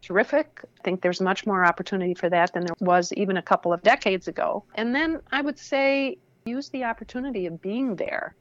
terrific. 0.00 0.62
I 0.64 0.82
think 0.82 1.02
there's 1.02 1.20
much 1.20 1.46
more 1.46 1.64
opportunity 1.64 2.14
for 2.14 2.30
that 2.30 2.54
than 2.54 2.64
there 2.64 2.76
was 2.80 3.12
even 3.12 3.36
a 3.36 3.42
couple 3.42 3.72
of 3.72 3.82
decades 3.82 4.28
ago. 4.28 4.64
And 4.74 4.94
then 4.94 5.20
I 5.30 5.42
would 5.42 5.58
say 5.58 6.18
use 6.46 6.70
the 6.70 6.84
opportunity 6.84 7.46
of 7.46 7.60
being 7.60 7.96
there 7.96 8.34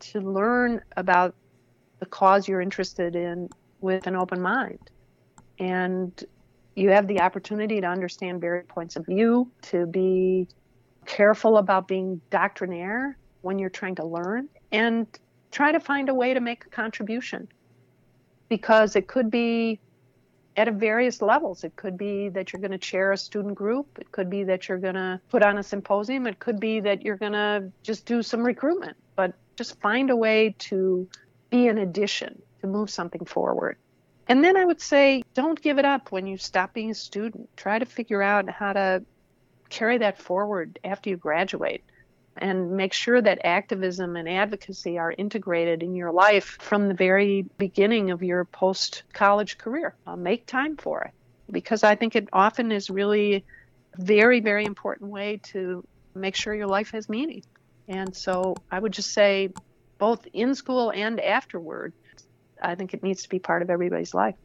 to 0.00 0.20
learn 0.20 0.82
about 0.96 1.34
the 2.00 2.06
cause 2.06 2.48
you're 2.48 2.60
interested 2.60 3.14
in 3.14 3.48
with 3.80 4.06
an 4.08 4.16
open 4.16 4.40
mind. 4.40 4.90
And 5.60 6.24
you 6.74 6.90
have 6.90 7.06
the 7.06 7.20
opportunity 7.20 7.80
to 7.80 7.86
understand 7.86 8.40
various 8.40 8.66
points 8.68 8.96
of 8.96 9.06
view, 9.06 9.50
to 9.62 9.86
be 9.86 10.48
careful 11.06 11.58
about 11.58 11.88
being 11.88 12.20
doctrinaire 12.30 13.16
when 13.42 13.58
you're 13.58 13.70
trying 13.70 13.96
to 13.96 14.04
learn, 14.04 14.48
and 14.70 15.06
try 15.50 15.72
to 15.72 15.80
find 15.80 16.08
a 16.08 16.14
way 16.14 16.32
to 16.34 16.40
make 16.40 16.64
a 16.64 16.68
contribution. 16.68 17.48
Because 18.48 18.96
it 18.96 19.08
could 19.08 19.30
be 19.30 19.80
at 20.56 20.72
various 20.74 21.22
levels. 21.22 21.64
It 21.64 21.76
could 21.76 21.96
be 21.96 22.28
that 22.30 22.52
you're 22.52 22.60
going 22.60 22.72
to 22.72 22.78
chair 22.78 23.12
a 23.12 23.16
student 23.16 23.54
group. 23.54 23.98
It 23.98 24.12
could 24.12 24.28
be 24.28 24.44
that 24.44 24.68
you're 24.68 24.78
going 24.78 24.94
to 24.94 25.20
put 25.30 25.42
on 25.42 25.58
a 25.58 25.62
symposium. 25.62 26.26
It 26.26 26.38
could 26.38 26.60
be 26.60 26.80
that 26.80 27.02
you're 27.02 27.16
going 27.16 27.32
to 27.32 27.72
just 27.82 28.04
do 28.04 28.22
some 28.22 28.42
recruitment. 28.42 28.96
But 29.16 29.34
just 29.56 29.80
find 29.80 30.10
a 30.10 30.16
way 30.16 30.54
to 30.58 31.08
be 31.50 31.68
an 31.68 31.78
addition, 31.78 32.42
to 32.60 32.66
move 32.66 32.90
something 32.90 33.24
forward. 33.24 33.76
And 34.28 34.42
then 34.42 34.56
I 34.56 34.64
would 34.64 34.80
say 34.80 35.22
don't 35.34 35.60
give 35.60 35.78
it 35.78 35.84
up 35.84 36.12
when 36.12 36.26
you 36.26 36.38
stop 36.38 36.72
being 36.72 36.90
a 36.90 36.94
student. 36.94 37.50
Try 37.56 37.78
to 37.78 37.86
figure 37.86 38.22
out 38.22 38.48
how 38.48 38.72
to 38.72 39.04
carry 39.68 39.98
that 39.98 40.18
forward 40.18 40.78
after 40.84 41.10
you 41.10 41.16
graduate 41.16 41.82
and 42.36 42.72
make 42.72 42.92
sure 42.92 43.20
that 43.20 43.44
activism 43.44 44.16
and 44.16 44.28
advocacy 44.28 44.98
are 44.98 45.12
integrated 45.16 45.82
in 45.82 45.94
your 45.94 46.12
life 46.12 46.56
from 46.60 46.88
the 46.88 46.94
very 46.94 47.42
beginning 47.58 48.10
of 48.10 48.22
your 48.22 48.44
post 48.44 49.02
college 49.12 49.58
career. 49.58 49.94
Uh, 50.06 50.16
make 50.16 50.46
time 50.46 50.76
for 50.76 51.02
it 51.02 51.12
because 51.50 51.84
I 51.84 51.94
think 51.94 52.16
it 52.16 52.28
often 52.32 52.72
is 52.72 52.88
really 52.88 53.44
very, 53.98 54.40
very 54.40 54.64
important 54.64 55.10
way 55.10 55.40
to 55.44 55.86
make 56.14 56.34
sure 56.34 56.54
your 56.54 56.66
life 56.66 56.92
has 56.92 57.08
meaning. 57.08 57.42
And 57.88 58.14
so 58.16 58.54
I 58.70 58.78
would 58.78 58.92
just 58.92 59.12
say, 59.12 59.50
both 59.98 60.26
in 60.32 60.54
school 60.54 60.90
and 60.90 61.20
afterward, 61.20 61.92
I 62.62 62.74
think 62.74 62.94
it 62.94 63.02
needs 63.02 63.22
to 63.22 63.28
be 63.28 63.38
part 63.38 63.62
of 63.62 63.70
everybody's 63.70 64.14
life. 64.14 64.36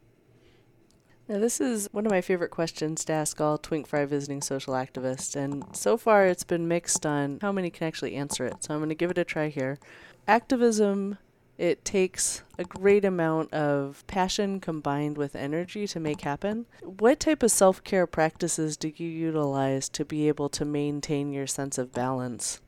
Now, 1.28 1.40
this 1.40 1.60
is 1.60 1.90
one 1.92 2.06
of 2.06 2.12
my 2.12 2.22
favorite 2.22 2.52
questions 2.52 3.04
to 3.06 3.14
ask 3.14 3.42
all 3.42 3.58
Twink 3.58 3.86
Frey 3.86 4.06
visiting 4.06 4.42
social 4.42 4.74
activists, 4.74 5.36
and 5.36 5.66
so 5.76 5.98
far 5.98 6.26
it's 6.26 6.46
been 6.46 6.70
mixed 6.70 7.06
on 7.06 7.40
how 7.42 7.52
many 7.52 7.70
can 7.70 7.86
actually 7.86 8.16
answer 8.16 8.46
it. 8.46 8.64
So 8.64 8.74
I'm 8.74 8.80
going 8.80 8.90
to 8.90 8.96
give 8.96 9.12
it 9.12 9.18
a 9.18 9.26
try 9.26 9.50
here. 9.50 9.78
Activism, 10.26 11.18
it 11.58 11.84
takes 11.84 12.44
a 12.58 12.64
great 12.64 13.04
amount 13.04 13.54
of 13.54 14.06
passion 14.08 14.62
combined 14.62 15.18
with 15.18 15.36
energy 15.36 15.86
to 15.88 16.00
make 16.00 16.22
happen. 16.22 16.66
What 16.82 17.20
type 17.20 17.44
of 17.44 17.52
self 17.52 17.84
care 17.84 18.08
practices 18.08 18.78
do 18.78 18.94
you 18.96 19.10
utilize 19.10 19.90
to 19.90 20.06
be 20.06 20.30
able 20.30 20.48
to 20.50 20.64
maintain 20.64 21.34
your 21.34 21.48
sense 21.48 21.78
of 21.78 21.92
balance? 21.92 22.62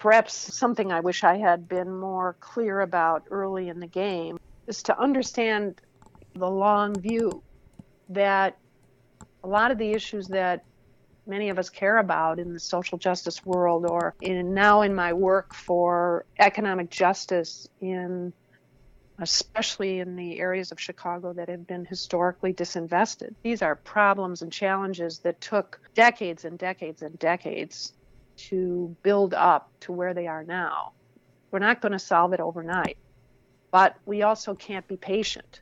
Perhaps 0.00 0.56
something 0.56 0.90
I 0.90 1.00
wish 1.00 1.24
I 1.24 1.36
had 1.36 1.68
been 1.68 1.94
more 1.94 2.34
clear 2.40 2.80
about 2.80 3.24
early 3.30 3.68
in 3.68 3.80
the 3.80 3.86
game 3.86 4.38
is 4.66 4.82
to 4.84 4.98
understand 4.98 5.78
the 6.34 6.48
long 6.48 6.98
view 6.98 7.42
that 8.08 8.56
a 9.44 9.46
lot 9.46 9.70
of 9.70 9.76
the 9.76 9.92
issues 9.92 10.28
that 10.28 10.64
many 11.26 11.50
of 11.50 11.58
us 11.58 11.68
care 11.68 11.98
about 11.98 12.38
in 12.38 12.54
the 12.54 12.60
social 12.60 12.96
justice 12.96 13.44
world 13.44 13.84
or 13.84 14.14
in 14.22 14.54
now 14.54 14.80
in 14.80 14.94
my 14.94 15.12
work 15.12 15.52
for 15.52 16.24
economic 16.38 16.88
justice 16.88 17.68
in 17.82 18.32
especially 19.18 20.00
in 20.00 20.16
the 20.16 20.40
areas 20.40 20.72
of 20.72 20.80
Chicago 20.80 21.34
that 21.34 21.50
have 21.50 21.66
been 21.66 21.84
historically 21.84 22.54
disinvested. 22.54 23.34
These 23.44 23.60
are 23.60 23.76
problems 23.76 24.40
and 24.40 24.50
challenges 24.50 25.18
that 25.18 25.42
took 25.42 25.78
decades 25.94 26.46
and 26.46 26.58
decades 26.58 27.02
and 27.02 27.18
decades 27.18 27.92
to 28.48 28.96
build 29.02 29.34
up 29.34 29.70
to 29.80 29.92
where 29.92 30.14
they 30.14 30.26
are 30.26 30.44
now. 30.44 30.92
We're 31.50 31.58
not 31.58 31.80
going 31.80 31.92
to 31.92 31.98
solve 31.98 32.32
it 32.32 32.40
overnight, 32.40 32.96
but 33.70 33.96
we 34.06 34.22
also 34.22 34.54
can't 34.54 34.86
be 34.86 34.96
patient. 34.96 35.60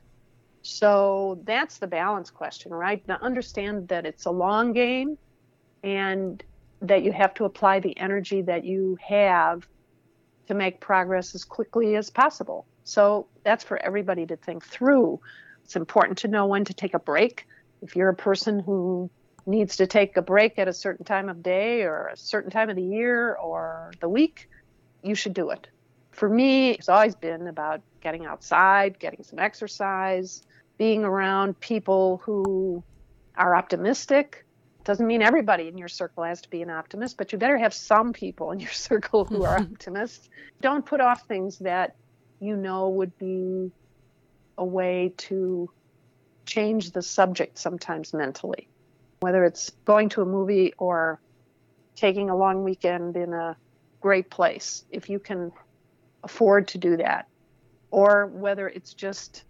So 0.61 1.41
that's 1.45 1.77
the 1.77 1.87
balance 1.87 2.29
question, 2.29 2.73
right? 2.73 3.05
Now 3.07 3.17
understand 3.21 3.87
that 3.87 4.05
it's 4.05 4.25
a 4.25 4.31
long 4.31 4.73
game 4.73 5.17
and 5.83 6.43
that 6.81 7.03
you 7.03 7.11
have 7.11 7.33
to 7.35 7.45
apply 7.45 7.79
the 7.79 7.97
energy 7.97 8.41
that 8.43 8.63
you 8.63 8.97
have 9.05 9.67
to 10.47 10.53
make 10.53 10.79
progress 10.79 11.35
as 11.35 11.43
quickly 11.43 11.95
as 11.95 12.09
possible. 12.09 12.65
So 12.83 13.27
that's 13.43 13.63
for 13.63 13.77
everybody 13.77 14.25
to 14.27 14.35
think 14.35 14.65
through. 14.65 15.19
It's 15.63 15.75
important 15.75 16.19
to 16.19 16.27
know 16.27 16.47
when 16.47 16.65
to 16.65 16.73
take 16.73 16.93
a 16.93 16.99
break. 16.99 17.45
If 17.81 17.95
you're 17.95 18.09
a 18.09 18.15
person 18.15 18.59
who 18.59 19.09
needs 19.49 19.77
to 19.77 19.87
take 19.87 20.15
a 20.15 20.21
break 20.21 20.59
at 20.59 20.67
a 20.67 20.73
certain 20.73 21.05
time 21.05 21.27
of 21.27 21.41
day 21.41 21.81
or 21.81 22.07
a 22.07 22.17
certain 22.17 22.51
time 22.51 22.69
of 22.69 22.75
the 22.75 22.83
year 22.83 23.33
or 23.35 23.91
the 23.99 24.07
week, 24.07 24.47
you 25.03 25.15
should 25.15 25.33
do 25.33 25.49
it. 25.49 25.67
For 26.11 26.29
me, 26.29 26.71
it's 26.71 26.89
always 26.89 27.15
been 27.15 27.47
about 27.47 27.81
getting 28.01 28.25
outside, 28.25 28.99
getting 28.99 29.23
some 29.23 29.39
exercise, 29.39 30.43
being 30.77 31.03
around 31.03 31.59
people 31.59 32.21
who 32.23 32.83
are 33.35 33.55
optimistic. 33.55 34.45
Doesn't 34.85 35.07
mean 35.07 35.21
everybody 35.21 35.67
in 35.67 35.77
your 35.77 35.87
circle 35.87 36.23
has 36.23 36.41
to 36.41 36.49
be 36.49 36.61
an 36.61 36.69
optimist, 36.69 37.17
but 37.17 37.31
you 37.31 37.37
better 37.37 37.57
have 37.57 37.73
some 37.73 38.13
people 38.13 38.51
in 38.51 38.59
your 38.59 38.71
circle 38.89 39.25
who 39.25 39.43
are 39.43 39.57
optimists. 39.71 40.29
Don't 40.61 40.85
put 40.85 41.01
off 41.01 41.27
things 41.27 41.59
that 41.59 41.95
you 42.39 42.55
know 42.55 42.89
would 42.89 43.17
be 43.17 43.71
a 44.57 44.65
way 44.65 45.13
to 45.17 45.69
change 46.45 46.91
the 46.91 47.01
subject 47.01 47.57
sometimes 47.57 48.13
mentally. 48.13 48.67
Whether 49.21 49.43
it's 49.43 49.69
going 49.85 50.09
to 50.09 50.21
a 50.21 50.25
movie 50.25 50.73
or 50.77 51.19
taking 51.95 52.29
a 52.29 52.35
long 52.35 52.63
weekend 52.63 53.17
in 53.17 53.33
a 53.33 53.57
great 53.99 54.29
place, 54.29 54.85
if 54.91 55.09
you 55.09 55.19
can 55.19 55.51
afford 56.23 56.69
to 56.69 56.77
do 56.77 56.97
that, 56.97 57.27
or 57.91 58.27
whether 58.27 58.67
it's 58.67 58.93
just 58.93 59.43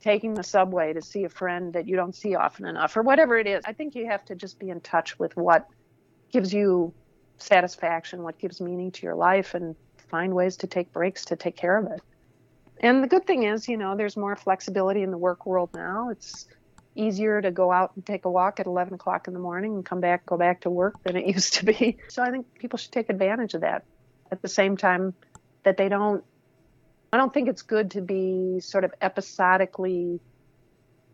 taking 0.00 0.34
the 0.34 0.42
subway 0.42 0.92
to 0.92 1.00
see 1.00 1.24
a 1.24 1.28
friend 1.28 1.74
that 1.74 1.86
you 1.86 1.94
don't 1.94 2.16
see 2.16 2.34
often 2.34 2.66
enough 2.66 2.96
or 2.96 3.02
whatever 3.02 3.38
it 3.38 3.46
is. 3.46 3.62
I 3.64 3.72
think 3.72 3.94
you 3.94 4.06
have 4.06 4.24
to 4.24 4.34
just 4.34 4.58
be 4.58 4.70
in 4.70 4.80
touch 4.80 5.18
with 5.18 5.36
what 5.36 5.68
gives 6.32 6.52
you 6.52 6.92
satisfaction, 7.38 8.22
what 8.22 8.38
gives 8.38 8.60
meaning 8.60 8.90
to 8.90 9.02
your 9.02 9.14
life, 9.14 9.54
and 9.54 9.76
find 10.08 10.34
ways 10.34 10.56
to 10.58 10.66
take 10.66 10.92
breaks 10.92 11.26
to 11.26 11.36
take 11.36 11.56
care 11.56 11.78
of 11.78 11.86
it. 11.86 12.00
And 12.80 13.02
the 13.02 13.06
good 13.06 13.26
thing 13.26 13.44
is, 13.44 13.68
you 13.68 13.76
know, 13.76 13.96
there's 13.96 14.16
more 14.16 14.34
flexibility 14.34 15.02
in 15.02 15.12
the 15.12 15.18
work 15.18 15.46
world 15.46 15.70
now. 15.72 16.10
It's 16.10 16.48
easier 16.94 17.40
to 17.40 17.50
go 17.50 17.72
out 17.72 17.92
and 17.96 18.04
take 18.04 18.24
a 18.24 18.30
walk 18.30 18.60
at 18.60 18.66
11 18.66 18.94
o'clock 18.94 19.26
in 19.26 19.34
the 19.34 19.40
morning 19.40 19.74
and 19.74 19.84
come 19.84 20.00
back, 20.00 20.26
go 20.26 20.36
back 20.36 20.60
to 20.62 20.70
work 20.70 21.02
than 21.02 21.16
it 21.16 21.26
used 21.34 21.54
to 21.54 21.64
be. 21.64 21.98
So 22.08 22.22
I 22.22 22.30
think 22.30 22.46
people 22.58 22.78
should 22.78 22.92
take 22.92 23.08
advantage 23.10 23.54
of 23.54 23.62
that 23.62 23.84
at 24.30 24.42
the 24.42 24.48
same 24.48 24.76
time 24.76 25.14
that 25.64 25.76
they 25.76 25.88
don't 25.88 26.24
I 27.12 27.18
don't 27.18 27.32
think 27.32 27.48
it's 27.48 27.60
good 27.60 27.90
to 27.90 28.00
be 28.00 28.60
sort 28.60 28.84
of 28.84 28.94
episodically 29.02 30.18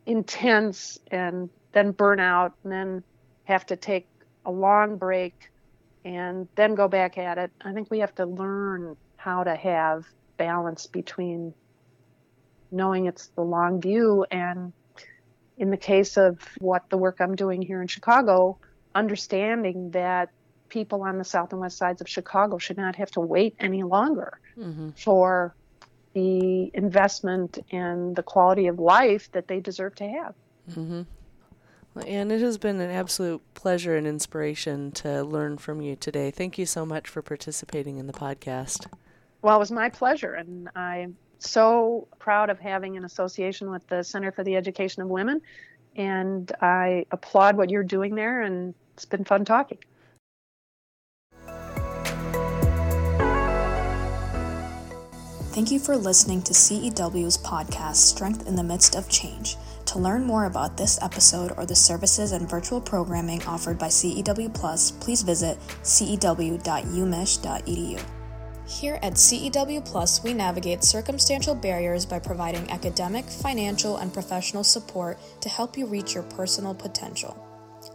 intense 0.06 0.98
and 1.10 1.50
then 1.72 1.90
burn 1.90 2.20
out 2.20 2.54
and 2.62 2.72
then 2.72 3.02
have 3.44 3.66
to 3.66 3.76
take 3.76 4.06
a 4.46 4.50
long 4.50 4.96
break 4.96 5.50
and 6.04 6.46
then 6.54 6.76
go 6.76 6.86
back 6.86 7.18
at 7.18 7.36
it. 7.36 7.50
I 7.60 7.72
think 7.72 7.90
we 7.90 7.98
have 7.98 8.14
to 8.14 8.26
learn 8.26 8.96
how 9.16 9.42
to 9.42 9.56
have 9.56 10.04
balance 10.36 10.86
between 10.86 11.52
knowing 12.70 13.06
it's 13.06 13.26
the 13.34 13.42
long 13.42 13.80
view 13.80 14.24
and 14.30 14.72
in 15.58 15.70
the 15.70 15.76
case 15.76 16.16
of 16.16 16.38
what 16.58 16.88
the 16.88 16.96
work 16.96 17.20
I'm 17.20 17.34
doing 17.34 17.62
here 17.62 17.82
in 17.82 17.88
Chicago, 17.88 18.58
understanding 18.94 19.90
that 19.90 20.30
people 20.68 21.02
on 21.02 21.18
the 21.18 21.24
south 21.24 21.52
and 21.52 21.60
west 21.60 21.78
sides 21.78 22.00
of 22.00 22.08
Chicago 22.08 22.58
should 22.58 22.76
not 22.76 22.96
have 22.96 23.10
to 23.12 23.20
wait 23.20 23.54
any 23.58 23.82
longer 23.82 24.38
mm-hmm. 24.56 24.90
for 24.90 25.54
the 26.14 26.70
investment 26.74 27.58
and 27.70 28.14
the 28.16 28.22
quality 28.22 28.66
of 28.66 28.78
life 28.78 29.30
that 29.32 29.48
they 29.48 29.60
deserve 29.60 29.94
to 29.96 30.08
have. 30.08 30.34
Mm-hmm. 30.70 31.02
And 32.06 32.30
it 32.30 32.40
has 32.40 32.58
been 32.58 32.80
an 32.80 32.90
absolute 32.90 33.42
pleasure 33.54 33.96
and 33.96 34.06
inspiration 34.06 34.92
to 34.92 35.24
learn 35.24 35.58
from 35.58 35.80
you 35.80 35.96
today. 35.96 36.30
Thank 36.30 36.58
you 36.58 36.66
so 36.66 36.86
much 36.86 37.08
for 37.08 37.22
participating 37.22 37.98
in 37.98 38.06
the 38.06 38.12
podcast. 38.12 38.86
Well, 39.42 39.56
it 39.56 39.58
was 39.58 39.72
my 39.72 39.88
pleasure, 39.88 40.34
and 40.34 40.68
I'm 40.76 41.16
so 41.38 42.08
proud 42.18 42.50
of 42.50 42.58
having 42.58 42.96
an 42.96 43.04
association 43.04 43.70
with 43.70 43.86
the 43.88 44.02
Center 44.02 44.32
for 44.32 44.44
the 44.44 44.56
Education 44.56 45.02
of 45.02 45.08
Women. 45.08 45.40
And 45.96 46.50
I 46.60 47.06
applaud 47.10 47.56
what 47.56 47.70
you're 47.70 47.82
doing 47.82 48.14
there, 48.14 48.42
and 48.42 48.74
it's 48.94 49.04
been 49.04 49.24
fun 49.24 49.44
talking. 49.44 49.78
Thank 55.58 55.72
you 55.72 55.80
for 55.80 55.96
listening 55.96 56.42
to 56.42 56.52
CEW's 56.52 57.36
podcast, 57.38 57.96
Strength 57.96 58.46
in 58.46 58.54
the 58.54 58.62
Midst 58.62 58.94
of 58.94 59.08
Change. 59.08 59.56
To 59.86 59.98
learn 59.98 60.22
more 60.22 60.44
about 60.44 60.76
this 60.76 61.02
episode 61.02 61.52
or 61.56 61.66
the 61.66 61.74
services 61.74 62.30
and 62.30 62.48
virtual 62.48 62.80
programming 62.80 63.42
offered 63.44 63.76
by 63.76 63.88
CEW 63.88 64.54
Plus, 64.54 64.92
please 64.92 65.22
visit 65.22 65.58
cew.umich.edu. 65.82 66.18
Here 68.68 68.98
at 69.02 69.14
CEW 69.14 69.82
Plus, 69.86 70.22
we 70.22 70.34
navigate 70.34 70.84
circumstantial 70.84 71.54
barriers 71.54 72.04
by 72.04 72.18
providing 72.18 72.70
academic, 72.70 73.24
financial, 73.24 73.96
and 73.96 74.12
professional 74.12 74.62
support 74.62 75.18
to 75.40 75.48
help 75.48 75.78
you 75.78 75.86
reach 75.86 76.12
your 76.12 76.22
personal 76.24 76.74
potential. 76.74 77.34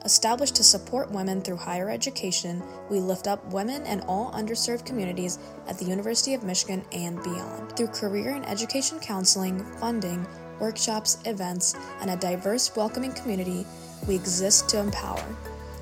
Established 0.04 0.56
to 0.56 0.64
support 0.64 1.12
women 1.12 1.42
through 1.42 1.58
higher 1.58 1.92
education, 1.92 2.64
we 2.90 3.00
lift 3.00 3.28
up 3.28 3.54
women 3.54 3.84
and 3.84 4.02
all 4.08 4.32
underserved 4.32 4.84
communities 4.84 5.38
at 5.68 5.78
the 5.78 5.86
University 5.86 6.34
of 6.34 6.44
Michigan 6.44 6.84
and 6.92 7.22
beyond. 7.22 7.78
Through 7.78 7.88
career 7.90 8.34
and 8.34 8.46
education 8.48 9.00
counseling, 9.00 9.64
funding, 9.80 10.26
workshops, 10.60 11.20
events, 11.26 11.76
and 12.02 12.10
a 12.10 12.18
diverse, 12.18 12.76
welcoming 12.76 13.14
community, 13.14 13.64
we 14.08 14.16
exist 14.16 14.70
to 14.70 14.80
empower. 14.80 15.24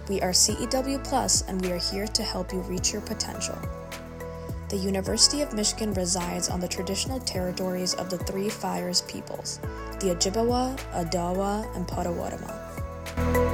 We 0.09 0.19
are 0.21 0.31
CEW 0.31 1.01
Plus, 1.05 1.43
and 1.47 1.61
we 1.61 1.71
are 1.71 1.79
here 1.79 2.07
to 2.07 2.23
help 2.23 2.51
you 2.51 2.59
reach 2.63 2.91
your 2.91 3.01
potential. 3.01 3.57
The 4.71 4.77
University 4.77 5.41
of 5.41 5.51
Michigan 5.51 5.93
resides 5.95 6.47
on 6.47 6.61
the 6.61 6.67
traditional 6.69 7.19
territories 7.19 7.93
of 7.95 8.09
the 8.09 8.17
Three 8.19 8.47
Fires 8.47 9.01
peoples, 9.01 9.59
the 9.99 10.15
Ojibwa, 10.15 10.77
Odawa, 10.93 11.75
and 11.75 11.85
Potawatomi. 11.85 13.50